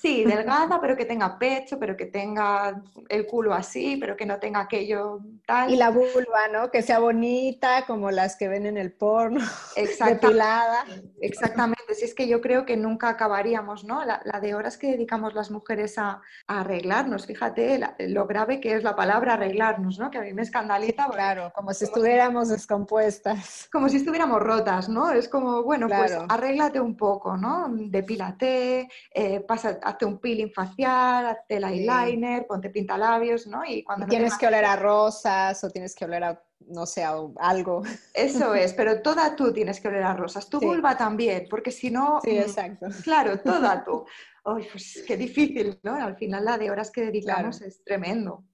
[0.06, 4.38] Sí, delgada, pero que tenga pecho, pero que tenga el culo así, pero que no
[4.38, 5.72] tenga aquello tal.
[5.72, 6.70] Y la vulva, ¿no?
[6.70, 9.44] Que sea bonita, como las que ven en el porno,
[10.06, 10.86] depilada.
[11.20, 14.06] Exactamente, si es que yo creo que nunca acabaríamos, ¿no?
[14.06, 18.96] La, de horas que dedicamos las mujeres a, arreglarnos, fíjate lo grave que es la
[18.96, 20.12] palabra arreglarnos, ¿no?
[20.12, 21.08] Que a mí me escandaliza.
[21.10, 23.68] Claro, como si estuviéramos descompuestas.
[23.72, 25.10] Como si estuviéramos rotas, ¿no?
[25.10, 27.70] Es como, bueno, pues arréglate un poco, ¿no?
[27.72, 33.63] Depílate, eh, pasa hazte un peeling facial, hazte el eyeliner, ponte pintalabios, ¿no?
[33.65, 37.15] Y cuando tienes que oler a rosas o tienes que oler a, no sé, a
[37.38, 37.81] algo.
[38.13, 41.89] Eso es, pero toda tú tienes que oler a rosas, tu vulva también, porque si
[41.89, 42.19] no...
[42.23, 42.88] Sí, mm, exacto.
[43.03, 44.05] Claro, toda tú.
[44.43, 45.95] Ay, pues qué difícil, ¿no?
[45.95, 48.45] Al final la de horas que dedicamos es tremendo.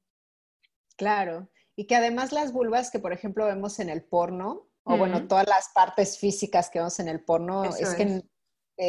[0.96, 5.28] Claro, y que además las vulvas que, por ejemplo, vemos en el porno, o bueno,
[5.28, 8.24] todas las partes físicas que vemos en el porno, es que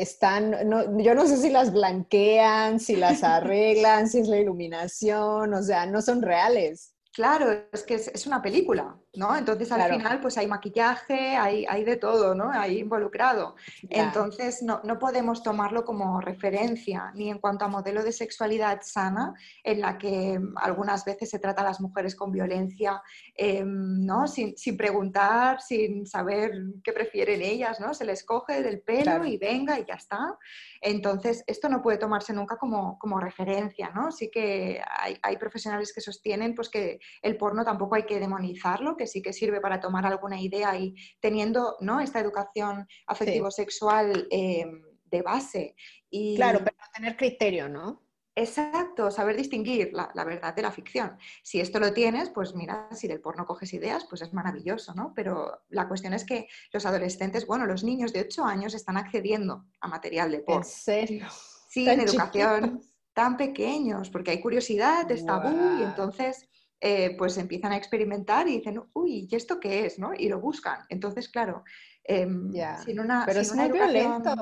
[0.01, 0.57] están,
[1.03, 5.87] yo no sé si las blanquean, si las arreglan, si es la iluminación, o sea,
[5.87, 6.95] no son reales.
[7.13, 9.37] Claro, es que es, una película, ¿no?
[9.37, 12.51] Entonces al final pues hay maquillaje, hay, hay de todo, ¿no?
[12.51, 13.57] Hay involucrado.
[13.91, 19.81] Entonces no, podemos tomarlo como referencia, ni en cuanto a modelo de sexualidad sana, en
[19.81, 23.03] la que algunas veces se trata a las mujeres con violencia,
[23.35, 24.27] em, ¿no?
[24.27, 27.93] Sin, preguntar, sin saber qué prefieren ellas, ¿no?
[27.93, 30.39] Se les coge del pelo y venga y ya está.
[30.81, 34.11] Entonces esto no puede tomarse nunca como, como referencia, ¿no?
[34.11, 38.97] Sí que hay, hay profesionales que sostienen pues que el porno tampoco hay que demonizarlo,
[39.03, 42.01] que sí que sirve para tomar alguna idea y teniendo ¿no?
[42.01, 44.65] esta educación afectivo-sexual eh,
[45.07, 45.75] de base.
[46.09, 46.37] Y...
[46.37, 48.03] Claro, pero tener criterio, ¿no?
[48.35, 51.19] Exacto, saber distinguir la, verdad de la ficción.
[51.43, 55.13] Si esto lo tienes, pues mira, si del porno coges ideas, pues es maravilloso, ¿no?
[55.15, 59.67] Pero la cuestión es que los adolescentes, bueno, los niños de 8 años están accediendo
[59.81, 60.63] a material de porno.
[60.63, 61.27] ¿En serio?
[61.69, 62.81] Sí, en educación,
[63.13, 66.49] tan pequeños, porque hay curiosidad, es tabú, y entonces
[66.85, 70.01] eh, pues empiezan a experimentar y dicen, uy, ¿y esto qué es?
[70.01, 70.13] ¿no?
[70.13, 70.81] Y lo buscan.
[70.89, 71.63] Entonces, claro,
[72.03, 72.53] em,
[72.85, 74.33] sin una, Pero es muy violento.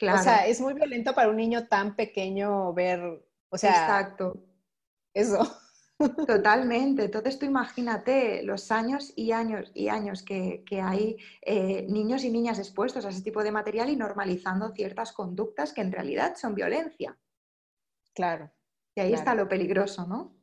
[0.00, 3.00] O sea, es muy violento para un niño tan pequeño ver,
[3.48, 4.46] o sea, Exacto.
[5.12, 5.40] Eso.
[6.28, 7.06] Totalmente.
[7.06, 12.60] Entonces tú imagínate los años y años y años que, hay eh, niños y niñas
[12.60, 17.18] expuestos a ese tipo de material y normalizando ciertas conductas que en realidad son violencia.
[18.14, 18.52] Claro.
[18.94, 20.33] Y ahí está lo peligroso, ¿no?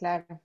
[0.00, 0.40] Claro.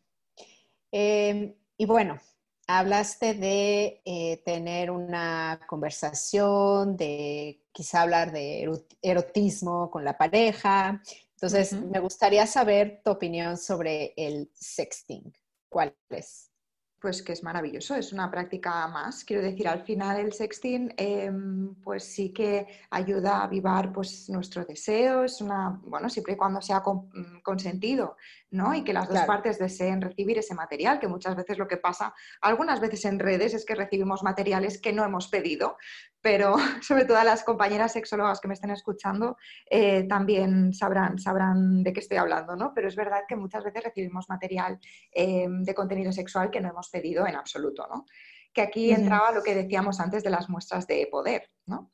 [0.91, 2.19] Em, y bueno,
[2.67, 8.69] hablaste de eh, tener una conversación, de quizá hablar de
[9.01, 11.01] erotismo con la pareja.
[11.35, 15.31] Entonces, me gustaría saber tu opinión sobre el sexting.
[15.69, 16.51] ¿Cuál es?
[16.99, 19.23] Pues que es maravilloso, es una práctica más.
[19.25, 24.65] Quiero decir, al final el sexting em, pues sí que ayuda a avivar pues, nuestro
[24.65, 28.15] deseo, es una, bueno, siempre y cuando sea mm, consentido,
[28.49, 28.73] ¿no?
[28.73, 32.13] Y que las dos partes deseen recibir ese material, que muchas veces lo que pasa,
[32.41, 35.77] algunas veces en redes es que recibimos materiales que no hemos pedido,
[36.25, 39.37] pero sobre todo las compañeras sexólogas que me estén escuchando
[39.69, 42.73] eh, también sabrán, sabrán de qué estoy hablando, ¿no?
[42.73, 44.79] Pero es verdad que muchas veces recibimos material
[45.11, 48.05] eh, de contenido sexual que no hemos pedido en absoluto, ¿no?
[48.51, 51.91] Que aquí entraba lo que decíamos antes de las muestras de poder, ¿no?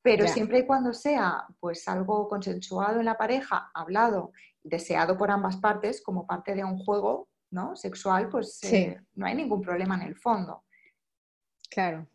[0.00, 5.58] Pero siempre y cuando sea pues algo consensuado en la pareja, hablado, deseado por ambas
[5.58, 7.76] partes como parte de un juego ¿no?
[7.76, 10.64] sexual, pues eh, no hay ningún problema en el fondo.
[11.70, 12.06] Claro.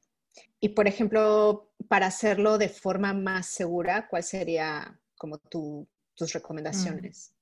[0.59, 7.33] Y por ejemplo, para hacerlo de forma más segura, ¿cuál sería como tus recomendaciones?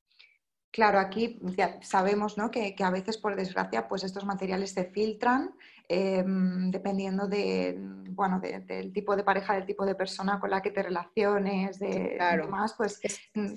[0.71, 2.51] Claro, aquí ya sabemos ¿no?
[2.51, 5.55] que, a veces, por desgracia, pues estos materiales se filtran
[5.87, 7.75] em, dependiendo de,
[8.11, 12.13] bueno, del tipo de pareja, del tipo de persona con la que te relaciones, de
[12.17, 12.45] claro.
[12.45, 13.01] demás, pues
[13.33, 13.55] mm,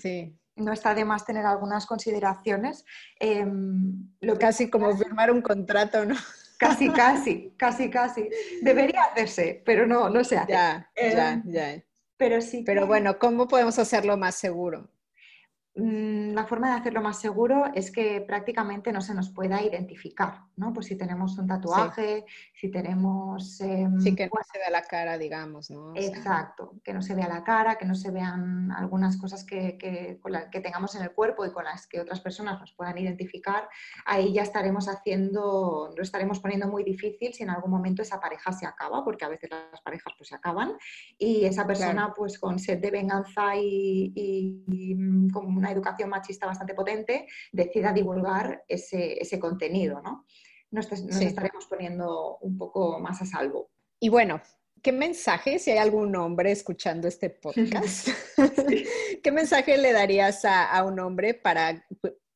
[0.65, 2.85] no está de más tener algunas consideraciones.
[3.19, 6.15] Em, lo casi como firmar un contrato, ¿no?
[6.61, 8.29] Casi, casi, casi, casi.
[8.61, 10.53] Debería hacerse, pero no, no se hace.
[10.53, 11.83] Ya, ya, em, ya.
[12.19, 12.63] Pero sí.
[12.67, 14.91] Pero bueno, ¿cómo podemos hacerlo más seguro?
[15.77, 20.41] Mm, la forma de hacerlo más seguro es que prácticamente no se nos pueda identificar,
[20.57, 20.73] ¿no?
[20.73, 23.61] Pues si tenemos un tatuaje, si tenemos...
[23.61, 25.93] Em, sí, que no se vea la cara, digamos, ¿no?
[25.95, 30.21] exacto, que no se vea la cara, que no se vean algunas cosas que, que,
[30.51, 33.69] que, tengamos en el cuerpo y con las que otras personas nos puedan identificar,
[34.07, 38.51] ahí ya estaremos haciendo, lo estaremos poniendo muy difícil si en algún momento esa pareja
[38.51, 40.73] se acaba, porque a veces las parejas pues se acaban,
[41.17, 46.09] y esa persona pues con sed de venganza y, y, y mm, como una educación
[46.09, 50.25] machista bastante potente, decida divulgar ese, ese contenido, ¿no?
[50.71, 53.71] Nos, estaremos poniendo un poco más a salvo.
[53.99, 54.41] Y bueno,
[54.83, 58.09] ¿qué mensaje, si hay algún hombre escuchando este podcast,
[59.23, 61.85] qué mensaje le darías a, un hombre para,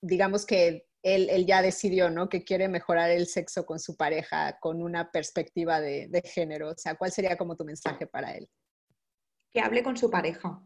[0.03, 2.29] digamos que él, él, ya decidió, ¿no?
[2.29, 6.71] Que quiere mejorar el sexo con su pareja con una perspectiva de, de género.
[6.71, 8.49] O sea, ¿cuál sería como tu mensaje para él?
[9.53, 10.61] Que hable con su pareja,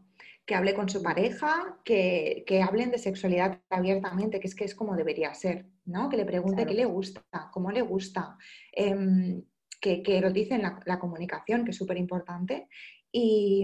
[0.49, 4.95] que hable con su pareja, que, hablen de sexualidad abiertamente, que es que es como
[4.95, 6.09] debería ser, ¿no?
[6.09, 7.21] Que le pregunte qué le gusta,
[7.53, 8.35] cómo le gusta,
[8.71, 9.43] em,
[9.79, 12.67] que, que eroticen la, la comunicación, que es súper importante,
[13.11, 13.63] y,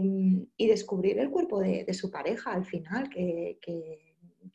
[0.60, 3.58] descubrir el cuerpo de, su pareja al final, que,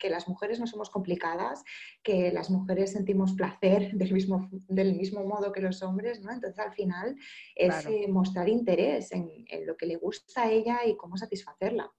[0.09, 1.65] las mujeres no somos complicadas,
[2.01, 6.31] que las mujeres sentimos placer del mismo, del mismo modo que los hombres, ¿no?
[6.31, 7.17] Entonces al final
[7.55, 9.27] es eh, mostrar interés en,
[9.65, 11.91] lo que le gusta a ella y cómo satisfacerla.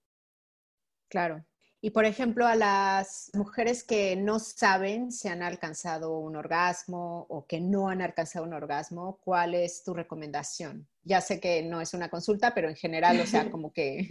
[1.12, 1.44] Claro.
[1.82, 7.46] Y por ejemplo, a las mujeres que no saben si han alcanzado un orgasmo o
[7.46, 10.88] que no han alcanzado un orgasmo, ¿cuál es tu recomendación?
[11.02, 14.06] Ya sé que no es una consulta, pero en general, o sea, como que,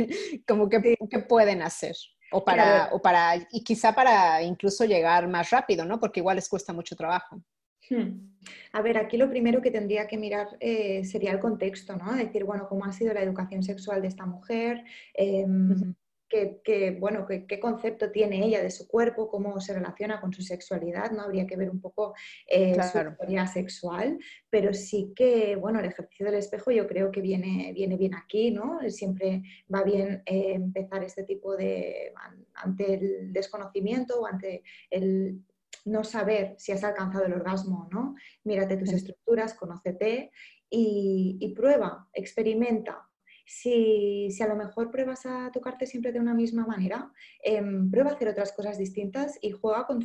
[0.47, 0.79] como que,
[1.27, 1.95] pueden hacer.
[2.31, 5.99] O para, o para, y quizá para incluso llegar más rápido, ¿no?
[5.99, 7.41] Porque igual les cuesta mucho trabajo.
[7.89, 8.37] Hmm.
[8.73, 12.13] A ver, aquí lo primero que tendría que mirar eh, sería el contexto, ¿no?
[12.13, 14.83] Decir, bueno, cómo ha sido la educación sexual de esta mujer,
[15.13, 15.95] em,
[16.31, 21.11] qué, bueno, qué, concepto tiene ella de su cuerpo, cómo se relaciona con su sexualidad,
[21.11, 21.23] ¿no?
[21.23, 22.13] Habría que ver un poco
[22.47, 24.17] eh, su historia sexual,
[24.49, 28.51] pero sí que, bueno, el ejercicio del espejo yo creo que viene, viene bien aquí,
[28.51, 28.79] ¿no?
[28.89, 32.13] Siempre va bien eh, empezar este tipo de,
[32.55, 35.41] ante el desconocimiento o ante el
[35.83, 40.31] no saber si has alcanzado el orgasmo o no, mírate tus estructuras, conócete
[40.69, 43.10] y, y prueba, experimenta
[43.51, 47.11] si, a lo mejor pruebas a tocarte siempre de una misma manera,
[47.43, 49.99] em, prueba a hacer otras cosas distintas y juega con,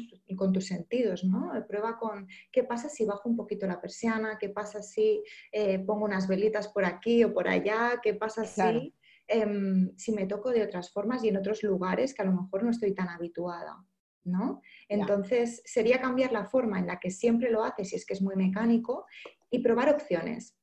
[0.53, 1.53] tus sentidos, ¿no?
[1.69, 6.07] Prueba con qué pasa si bajo un poquito la persiana, qué pasa si eh, pongo
[6.07, 8.93] unas velitas por aquí o por allá, qué pasa si,
[9.29, 12.65] em, si me toco de otras formas y en otros lugares que a lo mejor
[12.65, 13.77] no estoy tan habituada.
[14.25, 14.61] ¿no?
[14.89, 18.23] Entonces, sería cambiar la forma en la que siempre lo haces, si es que es
[18.23, 19.07] muy mecánico,
[19.51, 20.57] y probar opciones.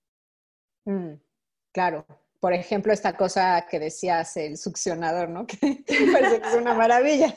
[0.84, 1.13] Mm,
[1.72, 2.06] claro.
[2.43, 5.47] Por ejemplo, esta cosa que decías, el succionador, ¿no?
[5.47, 7.34] Que parece que es una maravilla.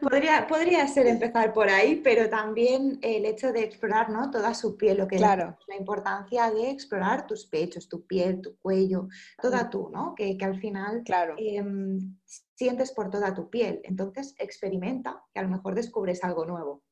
[0.00, 4.32] Podría, podría ser empezar por ahí, pero también el hecho de explorar ¿no?
[4.32, 5.56] toda su piel, lo que claro.
[5.68, 9.06] la importancia de explorar tus pechos, tu piel, tu cuello,
[9.40, 10.16] toda tú, ¿no?
[10.16, 11.36] Que, al final claro.
[11.38, 12.18] Em,
[12.56, 13.80] sientes por toda tu piel.
[13.84, 16.82] Entonces experimenta, que a lo mejor descubres algo nuevo.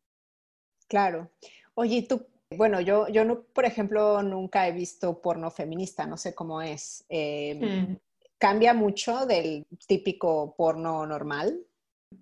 [0.88, 1.32] Claro.
[1.74, 2.24] Oye, tú
[2.56, 7.04] bueno, yo, yo no, por ejemplo, nunca he visto porno feminista, no sé cómo es.
[7.08, 7.98] Em, mm.
[8.38, 11.60] ¿Cambia mucho del típico porno normal?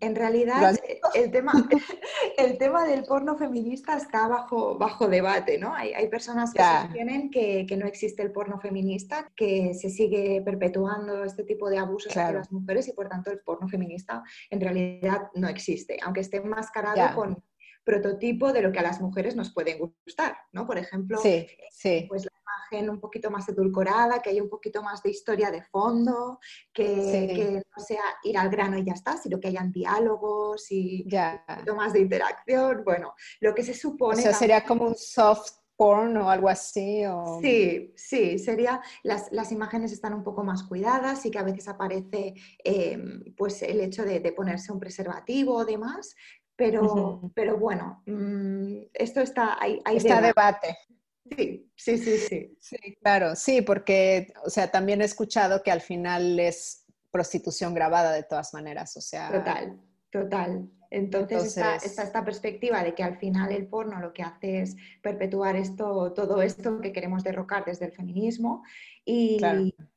[0.01, 0.77] En realidad,
[1.15, 1.53] el tema,
[2.37, 5.75] el tema del porno feminista está bajo, bajo debate, ¿no?
[5.75, 10.43] Hay, hay personas que sostienen que, que, no existe el porno feminista, que se sigue
[10.45, 12.39] perpetuando este tipo de abusos claro.
[12.39, 17.15] las mujeres y por tanto el porno feminista en realidad no existe, aunque esté enmascarado
[17.15, 17.43] con
[17.89, 20.67] prototipo de lo que a las mujeres nos puede gustar, ¿no?
[20.67, 25.09] Por ejemplo, pues la imagen un poquito más edulcorada, que haya un poquito más de
[25.09, 26.39] historia de fondo,
[26.71, 31.41] que, no sea ir al grano y ya está, sino que hayan diálogos y un
[31.47, 32.83] poquito más de interacción.
[32.85, 34.19] Bueno, lo que se supone...
[34.19, 37.05] O sea, sería como un soft porn o algo así.
[37.41, 41.69] Sí, sí, sería, las, las, imágenes están un poco más cuidadas y que a veces
[41.69, 46.17] aparece em, pues el hecho de, de, ponerse un preservativo o demás,
[46.59, 49.81] pero, pero bueno, mm, esto está ahí.
[49.95, 50.77] está debate.
[51.31, 52.59] Sí, sí, sí, sí.
[52.61, 58.13] Sí, claro, sí, porque, o sea, también he escuchado que al final es prostitución grabada
[58.13, 59.31] de todas maneras, o sea.
[59.31, 59.79] Total,
[60.11, 60.71] total.
[60.91, 65.57] Entonces, Está, esta perspectiva de que al final el porno lo que hace es perpetuar
[65.57, 68.63] esto, todo esto que queremos derrocar desde el feminismo
[69.05, 69.39] y,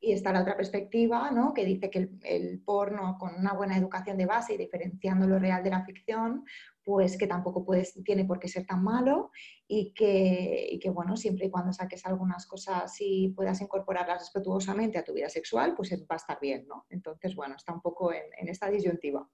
[0.01, 1.53] y está la otra perspectiva ¿no?
[1.53, 5.63] que dice que el, porno con una buena educación de base y diferenciando lo real
[5.63, 6.43] de la ficción,
[6.83, 9.31] pues que tampoco puedes, tiene por qué ser tan malo
[9.67, 14.97] y que, y que, bueno, siempre y cuando saques algunas cosas y puedas incorporarlas respetuosamente
[14.97, 16.85] a tu vida sexual, pues va a estar bien, ¿no?
[16.89, 19.29] Entonces, bueno, está un poco en, en esta disyuntiva.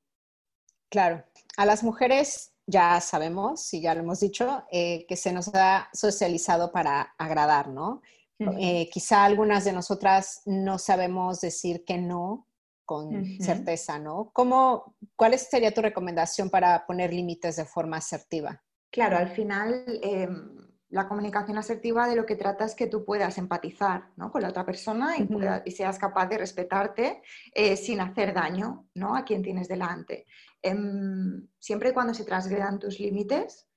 [0.89, 1.23] Claro,
[1.57, 5.89] a las mujeres ya sabemos, y ya lo hemos dicho, eh, que se nos ha
[5.93, 8.01] socializado para agradar, ¿no?
[8.39, 12.45] Eh, quizá algunas de nosotras no sabemos decir que no
[12.85, 14.29] con certeza, ¿no?
[14.31, 18.63] ¿Cómo, ¿Cuál sería tu recomendación para poner límites de forma asertiva?
[18.91, 23.37] Claro, al final em, la comunicación asertiva de lo que trata es que tú puedas
[23.37, 27.21] empatizar con la otra persona y, seas capaz de respetarte
[27.53, 29.15] eh, sin hacer daño ¿no?
[29.15, 30.25] a quien tienes delante.
[30.69, 33.67] Em, siempre y cuando se transgredan tus límites,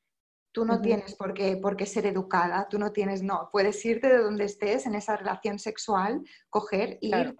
[0.52, 4.08] tú no tienes por qué, por qué, ser educada, tú no tienes, no, puedes irte
[4.08, 7.36] de donde estés en esa relación sexual, coger, ir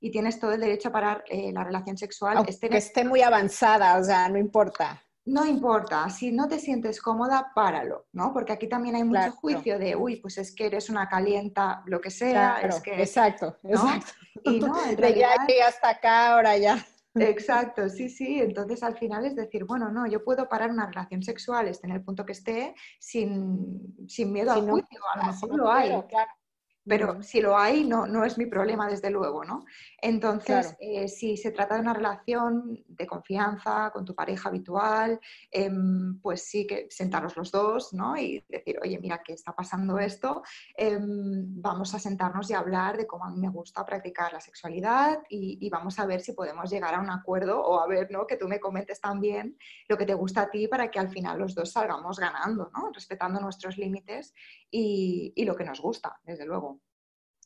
[0.00, 2.44] y tienes todo el derecho a parar eh, la relación sexual.
[2.44, 7.50] que esté muy avanzada, o sea, no importa no importa, si no te sientes cómoda,
[7.54, 8.32] páralo, ¿no?
[8.32, 12.00] Porque aquí también hay mucho juicio de, uy, pues es que eres una calienta, lo
[12.00, 13.00] que sea, es que...
[13.00, 14.12] Exacto, exacto.
[14.44, 15.36] Y no, en realidad...
[15.48, 16.86] Ya hasta acá, ahora ya.
[17.14, 18.40] Exacto, sí, sí.
[18.40, 21.94] Entonces al final es decir, bueno, no, yo puedo parar una relación sexual, esté en
[21.94, 23.94] el punto que esté, sin,
[24.32, 25.88] miedo al juicio, a lo mejor lo hay.
[26.08, 26.30] Claro
[26.86, 29.64] pero si lo hay, no, no es mi problema, desde luego, ¿no?
[30.00, 35.18] Entonces, eh, si se trata de una relación de confianza con tu pareja habitual,
[35.50, 38.16] em, pues sí que sentaros los dos, ¿no?
[38.18, 40.42] Y decir, oye, mira, ¿qué está pasando esto?
[40.76, 45.20] Em, vamos a sentarnos y hablar de cómo a mí me gusta practicar la sexualidad
[45.30, 48.26] y, y, vamos a ver si podemos llegar a un acuerdo o a ver, ¿no?
[48.26, 49.56] Que tú me comentes también
[49.88, 52.90] lo que te gusta a ti para que al final los dos salgamos ganando, ¿no?
[52.92, 54.34] Respetando nuestros límites
[54.70, 56.73] y, y lo que nos gusta, desde luego.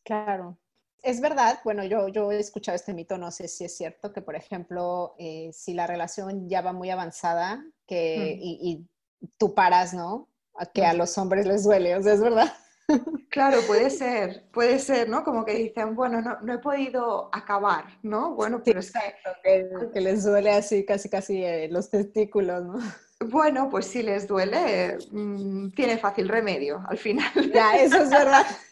[0.09, 0.59] Claro.
[1.03, 4.23] Es verdad, bueno, yo, yo he escuchado este mito, no sé si es cierto, que
[4.23, 8.40] por ejemplo, eh, si la relación ya va muy avanzada que, mm.
[8.42, 8.88] y,
[9.37, 10.29] tú paras, ¿no?
[10.73, 12.53] que a los hombres les duele, o sea, es verdad.
[13.31, 15.23] Claro, puede ser, puede ser, ¿no?
[15.23, 18.35] Como que dicen, bueno, no, no he podido acabar, ¿no?
[18.35, 19.90] Bueno, pero es que...
[19.92, 20.00] que...
[20.00, 22.79] les duele así, casi, casi eh, los testículos, ¿no?
[23.21, 27.31] Bueno, pues si les duele, mm, tiene fácil remedio al final.
[27.52, 28.46] Ya, eso es verdad.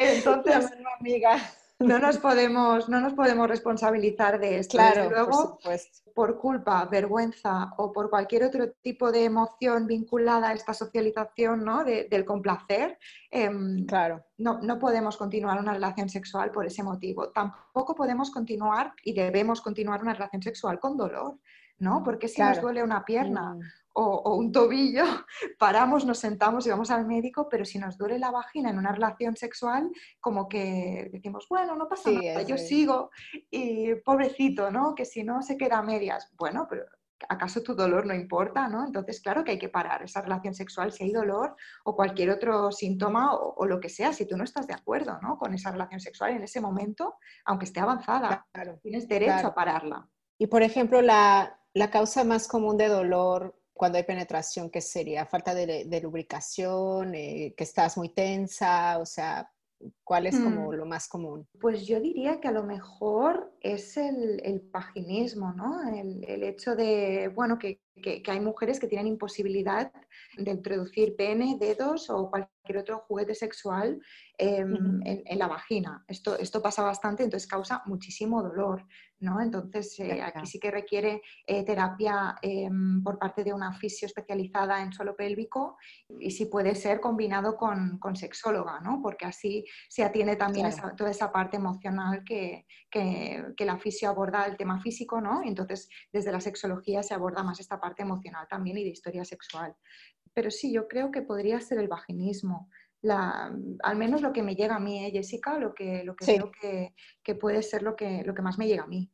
[0.00, 1.36] Entonces, amiga.
[1.78, 4.78] no nos podemos, no nos podemos responsabilizar de esto.
[4.78, 5.58] Claro, luego,
[6.14, 11.84] por, culpa, vergüenza o por cualquier otro tipo de emoción vinculada a esta socialización ¿no?
[11.84, 12.98] del complacer,
[13.30, 14.24] em, claro.
[14.38, 17.28] no, no podemos continuar una relación sexual por ese motivo.
[17.30, 21.38] Tampoco podemos continuar y debemos continuar una relación sexual con dolor.
[21.80, 22.02] ¿no?
[22.04, 23.56] Porque si nos duele una pierna
[23.92, 25.04] o, un tobillo,
[25.58, 28.92] paramos, nos sentamos y vamos al médico, pero si nos duele la vagina en una
[28.92, 33.10] relación sexual, como que decimos, bueno, no pasa nada, yo sigo
[33.50, 34.94] y pobrecito, ¿no?
[34.94, 36.30] Que si no se queda a medias.
[36.36, 36.84] Bueno, pero
[37.28, 38.68] ¿acaso tu dolor no importa?
[38.68, 38.84] ¿no?
[38.84, 42.72] Entonces, claro que hay que parar esa relación sexual si hay dolor o cualquier otro
[42.72, 45.38] síntoma o, lo que sea, si tú no estás de acuerdo ¿no?
[45.38, 48.46] con esa relación sexual en ese momento, aunque esté avanzada,
[48.82, 50.08] tienes derecho a pararla.
[50.38, 55.24] Y, por ejemplo, la, la causa más común de dolor cuando hay penetración, ¿qué sería?
[55.24, 57.14] ¿Falta de, lubricación?
[57.14, 58.98] Eh, ¿Que estás muy tensa?
[58.98, 59.50] O sea,
[60.04, 60.74] ¿cuál es como mm.
[60.74, 61.48] lo más común?
[61.58, 65.80] Pues yo diría que a lo mejor es el, paginismo, ¿no?
[65.88, 67.80] El, hecho de, bueno, que,
[68.26, 69.90] hay mujeres que tienen imposibilidad
[70.36, 73.98] de introducir pene, dedos o cualquier otro juguete sexual
[74.36, 76.04] em, en, la vagina.
[76.06, 78.84] Esto, esto pasa bastante, entonces causa muchísimo dolor.
[79.20, 84.82] Entonces, eh, aquí sí que requiere eh, terapia em, por parte de una fisio especializada
[84.82, 85.76] en suelo pélvico
[86.18, 89.00] y si puede ser combinado con, con sexóloga, ¿no?
[89.02, 92.66] Porque así se atiende también toda esa parte emocional que,
[93.58, 95.42] la fisio aborda el tema físico, ¿no?
[95.44, 99.76] Entonces, desde la sexología se aborda más esta parte emocional también y de historia sexual.
[100.32, 102.70] Pero sí, yo creo que podría ser el vaginismo.
[103.02, 103.50] La,
[103.82, 106.50] al menos lo que me llega a mí, ¿eh, Jessica, lo que, lo que creo
[106.52, 109.10] que, que, puede ser lo que, lo que más me llega a mí.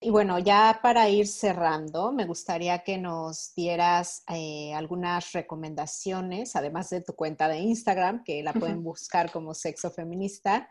[0.00, 6.90] Y bueno, ya para ir cerrando, me gustaría que nos dieras eh, algunas recomendaciones, además
[6.90, 10.70] de tu cuenta de Instagram, que la pueden buscar como Sexo Feminista,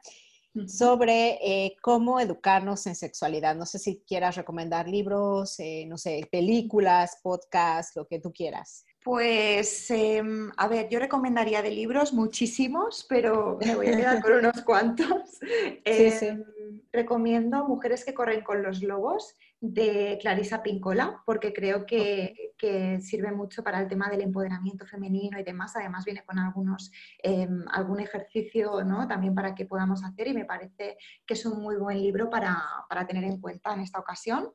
[0.68, 3.56] sobre eh, cómo educarnos en sexualidad.
[3.56, 8.86] No sé si quieras recomendar libros, eh, no sé, películas, podcasts, lo que tú quieras.
[9.06, 14.34] Pues, em, a ver, yo recomendaría de libros muchísimos, pero me voy a quedar con
[14.34, 15.38] unos cuantos.
[15.40, 15.80] Sí,
[16.10, 16.26] sí.
[16.26, 16.44] Em,
[16.92, 22.56] recomiendo Mujeres que corren con los lobos de Clarisa Pincola, porque creo que,
[23.00, 25.76] sirve mucho para el tema del empoderamiento femenino y demás.
[25.76, 26.92] Además, viene con algunos,
[27.22, 29.08] em, algún ejercicio ¿no?
[29.08, 30.98] también para que podamos hacer y me parece
[31.28, 32.58] que es un muy buen libro para,
[32.90, 34.52] para tener en cuenta en esta ocasión.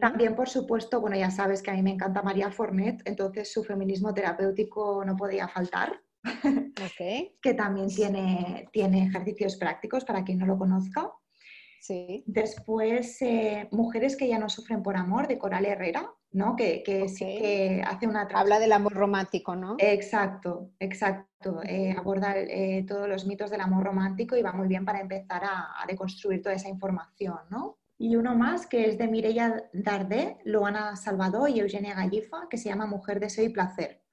[0.00, 3.64] También, por supuesto, bueno, ya sabes que a mí me encanta María Fornet, entonces su
[3.64, 6.00] feminismo terapéutico no podía faltar.
[7.42, 11.10] que también tiene, tiene ejercicios prácticos para quien no lo conozca.
[11.80, 12.24] Sí.
[12.26, 16.56] Después, eh, Mujeres que ya no sufren por amor, de Coral Herrera, ¿no?
[16.56, 18.22] Que, que sí que hace una...
[18.34, 19.76] Habla del amor romántico, ¿no?
[19.78, 21.62] Exacto, exacto.
[21.62, 25.44] Eh, aborda eh, todos los mitos del amor romántico y va muy bien para empezar
[25.44, 27.77] a, a deconstruir toda esa información, ¿no?
[27.98, 32.68] Y uno más que es de Mireia Dardé, Luana Salvador y Eugenia Gallifa, que se
[32.68, 34.04] llama Mujer, Deseo y Placer,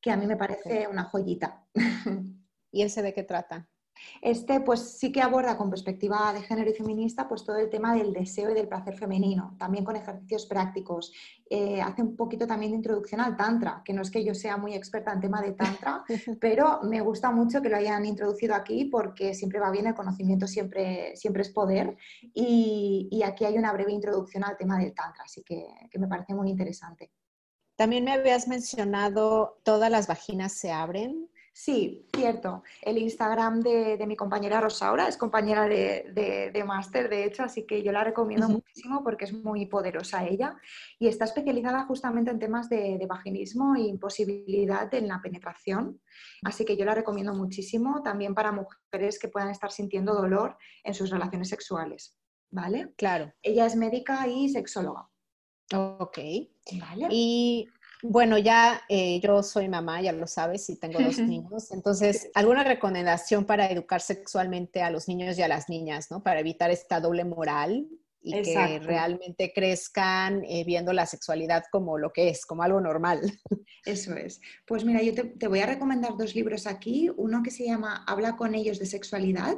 [0.00, 1.66] que a mí me parece una joyita.
[2.72, 3.68] ¿Y ese de qué trata?
[4.20, 7.94] Este pues sí que aborda con perspectiva de género y feminista pues todo el tema
[7.94, 11.12] del deseo y del placer femenino, también con ejercicios prácticos.
[11.48, 14.56] Eh, hace un poquito también de introducción al tantra, que no es que yo sea
[14.56, 16.04] muy experta en tema de tantra,
[16.40, 20.46] pero me gusta mucho que lo hayan introducido aquí porque siempre va bien, el conocimiento
[20.46, 21.96] siempre, siempre es poder
[22.34, 25.66] y, aquí hay una breve introducción al tema del tantra, así que
[25.98, 27.10] me parece muy interesante.
[27.76, 31.28] También me habías mencionado, todas las vaginas se abren.
[31.58, 32.62] Sí, cierto.
[32.82, 37.92] El Instagram de, mi compañera Rosaura es compañera de, máster, de hecho, así que yo
[37.92, 40.54] la recomiendo muchísimo porque es muy poderosa ella
[40.98, 45.98] y está especializada justamente en temas de, vaginismo e imposibilidad en la penetración.
[46.42, 50.92] Así que yo la recomiendo muchísimo también para mujeres que puedan estar sintiendo dolor en
[50.92, 52.18] sus relaciones sexuales.
[52.50, 52.92] ¿Vale?
[52.98, 53.32] Claro.
[53.42, 55.08] Ella es médica y sexóloga.
[55.74, 56.18] Ok.
[56.78, 57.08] Vale.
[57.10, 57.66] Y
[58.10, 61.70] bueno, ya eh, yo soy mamá, ya lo sabes, y tengo dos niños.
[61.72, 66.22] Entonces, ¿alguna recomendación para educar sexualmente a los niños y a las niñas, ¿no?
[66.22, 67.88] Para evitar esta doble moral
[68.22, 73.20] y que realmente crezcan eh, viendo la sexualidad como lo que es, como algo normal.
[73.84, 74.40] Eso es.
[74.66, 77.08] Pues mira, yo te, voy a recomendar dos libros aquí.
[77.16, 79.56] Uno que se llama Habla con ellos de sexualidad,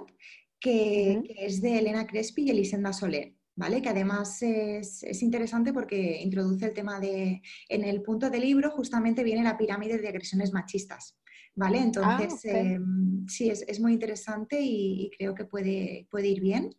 [0.61, 3.38] que, que es de Elena Crespi y Elisenda Soler.
[3.59, 9.25] Que además es, interesante porque introduce el tema de, en el punto del libro justamente
[9.25, 11.19] viene la pirámide de agresiones machistas,
[11.55, 11.79] ¿vale?
[11.79, 16.77] Ah, Entonces, em, sí, es, muy interesante y, creo que puede, puede ir bien.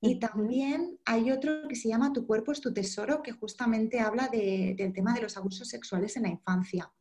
[0.00, 4.28] Y también hay otro que se llama Tu cuerpo es tu tesoro, que justamente habla
[4.28, 6.92] del tema de los abusos sexuales en la infancia,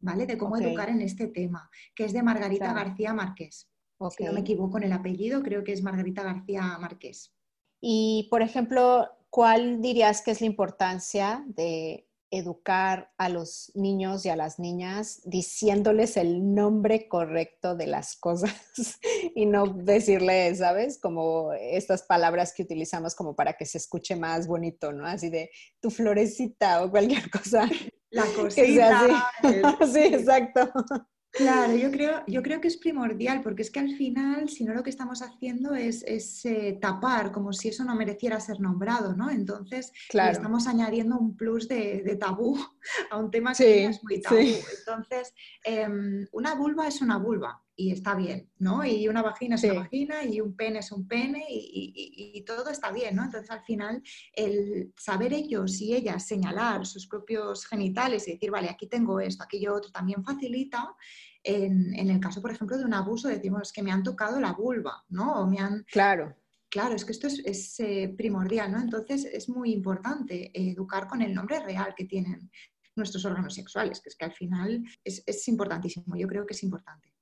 [0.00, 0.26] ¿vale?
[0.26, 3.68] De cómo educar en este tema, que es de Margarita García Márquez.
[4.16, 7.32] Si no me equivoco en el apellido, creo que es Margarita García Márquez.
[7.80, 14.28] Y, por ejemplo, ¿cuál dirías que es la importancia de educar a los niños y
[14.28, 18.52] a las niñas diciéndoles el nombre correcto de las cosas
[19.34, 20.98] y no decirles, ¿sabes?
[20.98, 25.06] Como estas palabras que utilizamos como para que se escuche más bonito, ¿no?
[25.06, 25.50] Así de
[25.80, 27.68] tu florecita o cualquier cosa.
[28.10, 29.32] La cosita.
[29.92, 30.70] sí, exacto.
[31.30, 34.74] Claro, yo creo, yo creo que es primordial, porque es que al final, si no
[34.74, 36.04] lo que estamos haciendo es,
[36.44, 39.30] eh, tapar, como si eso no mereciera ser nombrado, ¿no?
[39.30, 42.58] Entonces, estamos añadiendo un plus de, tabú
[43.10, 44.36] a un tema que es muy tabú.
[44.38, 48.84] Entonces, em, una vulva es una vulva y está bien, ¿no?
[48.84, 52.70] Y una vagina es una vagina y un pene es un pene y, y, todo
[52.70, 53.22] está bien, ¿no?
[53.22, 54.02] Entonces, al final,
[54.32, 59.44] el saber ellos y ellas señalar sus propios genitales y decir, vale, aquí tengo esto,
[59.44, 60.96] aquello otro, también facilita
[61.48, 65.04] en, el caso, por ejemplo, de un abuso, decimos que me han tocado la vulva,
[65.08, 65.40] ¿no?
[65.40, 65.84] O me han...
[65.84, 66.36] Claro.
[66.70, 68.78] Claro, es que esto es, eh, primordial, ¿no?
[68.78, 72.50] Entonces es muy importante educar con el nombre real que tienen
[72.94, 76.62] nuestros órganos sexuales, que es que al final es, es importantísimo, yo creo que es
[76.62, 77.14] importante.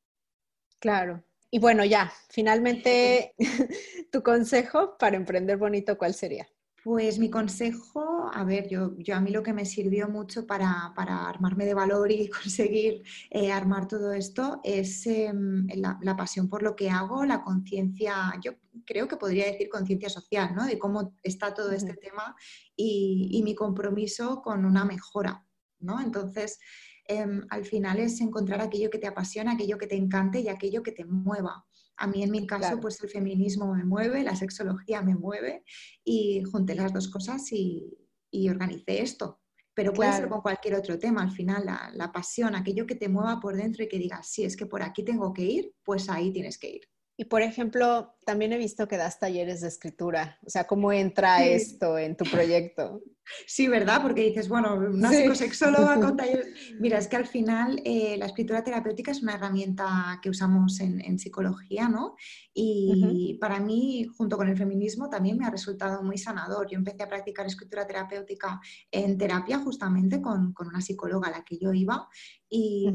[0.80, 1.24] Claro.
[1.48, 3.34] Y bueno, ya, finalmente,
[4.10, 6.48] tu consejo para emprender bonito, ¿cuál sería?
[6.86, 10.94] Pues mi consejo, a ver, yo, yo a mí lo que me sirvió mucho para,
[10.94, 16.76] armarme de valor y conseguir eh, armar todo esto es em, la, pasión por lo
[16.76, 18.52] que hago, la conciencia, yo
[18.84, 20.64] creo que podría decir conciencia social, ¿no?
[20.64, 22.36] De cómo está todo este tema
[22.76, 25.44] y, mi compromiso con una mejora,
[25.80, 26.00] ¿no?
[26.00, 26.60] Entonces,
[27.08, 30.84] em, al final es encontrar aquello que te apasiona, aquello que te encante y aquello
[30.84, 31.65] que te mueva.
[31.98, 35.64] A mí en mi caso, pues el feminismo me mueve, la sexología me mueve
[36.04, 37.96] y junté las dos cosas y,
[38.30, 39.40] y organicé esto.
[39.74, 41.22] Pero puede ser con cualquier otro tema.
[41.22, 44.44] Al final, la, la, pasión, aquello que te mueva por dentro y que digas, sí,
[44.44, 46.80] es que por aquí tengo que ir, pues ahí tienes que ir.
[47.18, 50.38] Y por ejemplo, también he visto que das talleres de escritura.
[50.46, 53.00] O sea, ¿cómo entra esto en tu proyecto?
[53.46, 54.02] Sí, ¿verdad?
[54.02, 56.48] Porque dices, bueno, una psicosexóloga con talleres.
[56.78, 61.18] Mira, es que al final eh, la escritura terapéutica es una herramienta que usamos en,
[61.18, 62.16] psicología, ¿no?
[62.52, 66.68] Y para mí, junto con el feminismo, también me ha resultado muy sanador.
[66.70, 68.60] Yo empecé a practicar escritura terapéutica
[68.90, 72.08] en terapia justamente con, una psicóloga a la que yo iba
[72.48, 72.88] y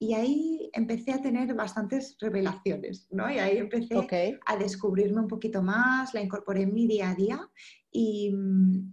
[0.00, 3.30] y ahí empecé a tener bastantes revelaciones, ¿no?
[3.30, 7.50] Y ahí empecé a descubrirme un poquito más, la incorporé en mi día a día
[7.90, 8.32] y,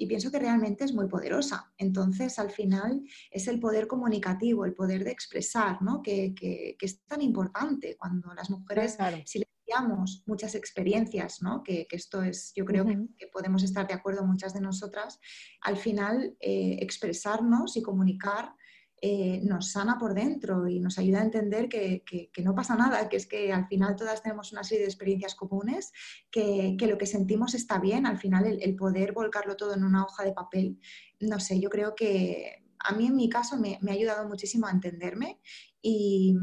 [0.08, 1.72] pienso que realmente es muy poderosa.
[1.78, 6.01] Entonces, al final, es el poder comunicativo, el poder de expresar, ¿no?
[6.01, 6.34] Que,
[6.80, 11.62] es tan importante cuando las mujeres silenciamos muchas experiencias, ¿no?
[11.62, 15.20] Que, esto es, yo creo que, podemos estar de acuerdo muchas de nosotras,
[15.62, 18.56] al final, eh, expresarnos y comunicar
[19.02, 22.04] eh, nos sana por dentro y nos ayuda a entender que,
[22.43, 25.91] no pasa nada, que es que al final todas tenemos una serie de experiencias comunes,
[26.32, 30.24] que, lo que sentimos está bien, al final el, poder volcarlo todo en una hoja
[30.24, 30.80] de papel,
[31.20, 34.72] no sé, yo creo que a mí en mi caso me, ha ayudado muchísimo a
[34.72, 35.39] entenderme
[35.82, 36.36] y,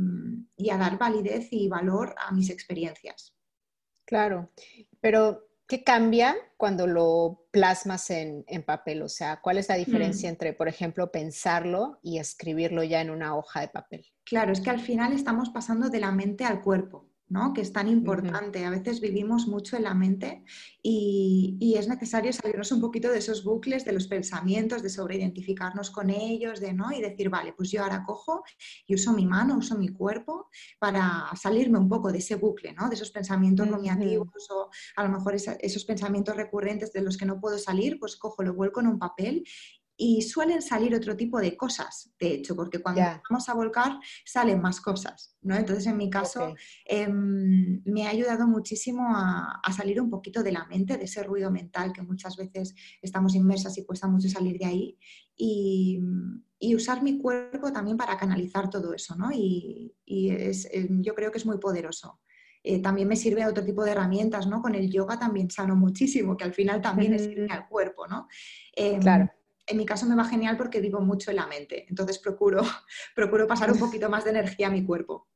[0.57, 3.35] y a dar validez y valor a mis experiencias.
[4.05, 4.53] Claro,
[5.01, 9.03] pero ¿Qué cambia cuando lo plasmas en, papel?
[9.03, 10.33] O sea, ¿cuál es la diferencia mm.
[10.33, 14.07] entre, por ejemplo, pensarlo y escribirlo ya en una hoja de papel?
[14.25, 17.12] Claro, es que al final estamos pasando de la mente al cuerpo
[17.55, 18.65] que es tan importante.
[18.65, 20.45] A veces vivimos mucho en la mente
[20.83, 26.11] y, es necesario salirnos un poquito de esos bucles, de los pensamientos, de sobreidentificarnos con
[26.11, 28.45] ellos, de no y decir, vale, pues yo ahora cojo
[28.87, 32.89] y uso mi mano, uso mi cuerpo para salirme un poco de ese bucle, ¿no?
[32.89, 37.41] de esos pensamientos rumiativos o a lo mejor esos pensamientos recurrentes de los que no
[37.41, 39.45] puedo salir, pues cojo, lo vuelco en un papel
[39.97, 44.61] y suelen salir otro tipo de cosas, de hecho, porque cuando vamos a volcar salen
[44.61, 45.55] más cosas, ¿no?
[45.55, 50.67] Entonces, en mi caso, em, me ha ayudado muchísimo a, salir un poquito de la
[50.67, 54.67] mente, de ese ruido mental que muchas veces estamos inmersas y cuesta mucho salir de
[54.67, 54.99] ahí,
[55.37, 56.01] y,
[56.75, 59.31] usar mi cuerpo también para canalizar todo eso, ¿no?
[59.33, 62.21] Y, em, yo creo que es muy poderoso.
[62.65, 64.63] Eh, también me sirve otro tipo de herramientas, ¿no?
[64.63, 68.29] Con el yoga también sano muchísimo, que al final también es irme al cuerpo, ¿no?
[68.75, 69.31] Em, claro
[69.67, 72.63] en mi caso me va genial porque vivo mucho en la mente, entonces procuro,
[73.15, 75.29] procuro pasar un poquito más de energía a mi cuerpo.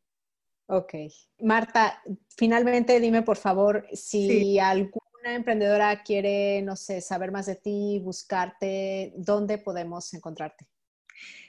[0.69, 0.95] Ok.
[1.41, 2.03] Marta,
[2.37, 9.13] finalmente dime por favor si alguna emprendedora quiere, no sé, saber más de ti, buscarte,
[9.17, 10.67] ¿dónde podemos encontrarte?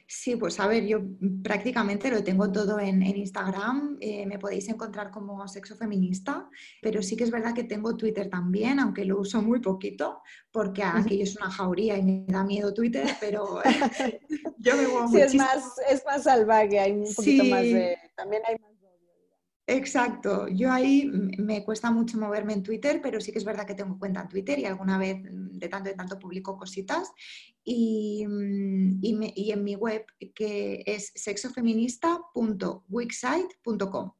[0.09, 1.01] Sí, pues a ver, yo
[1.43, 6.49] prácticamente lo tengo todo en, Instagram, eh, me podéis encontrar como sexo feminista,
[6.81, 10.81] pero sí que es verdad que tengo Twitter también, aunque lo uso muy poquito, porque
[10.81, 13.61] aquello es una jauría y me da miedo Twitter, pero
[14.59, 17.97] yo me muevo sí, es más, es más salvaje, hay un poquito más de...
[18.15, 18.77] También hay más
[19.69, 23.73] Exacto, yo ahí me cuesta mucho moverme en Twitter, pero sí que es verdad que
[23.73, 27.11] tengo cuenta en Twitter y alguna vez de tanto en tanto publico cositas.
[27.69, 34.11] Y, mm, y en mi web que es sexofeminista.wixsite.com.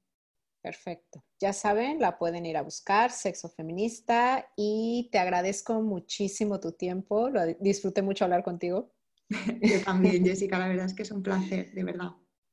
[0.61, 1.23] Perfecto.
[1.39, 7.29] Ya saben, la pueden ir a buscar, Sexo Feminista, y te agradezco muchísimo tu tiempo.
[7.29, 8.91] Lo disfruté mucho hablar contigo.
[9.61, 12.09] Yo también, Jessica, la verdad es que es un placer, de verdad.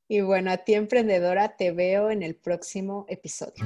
[0.07, 3.65] Y bueno, a ti emprendedora, te veo en el próximo episodio.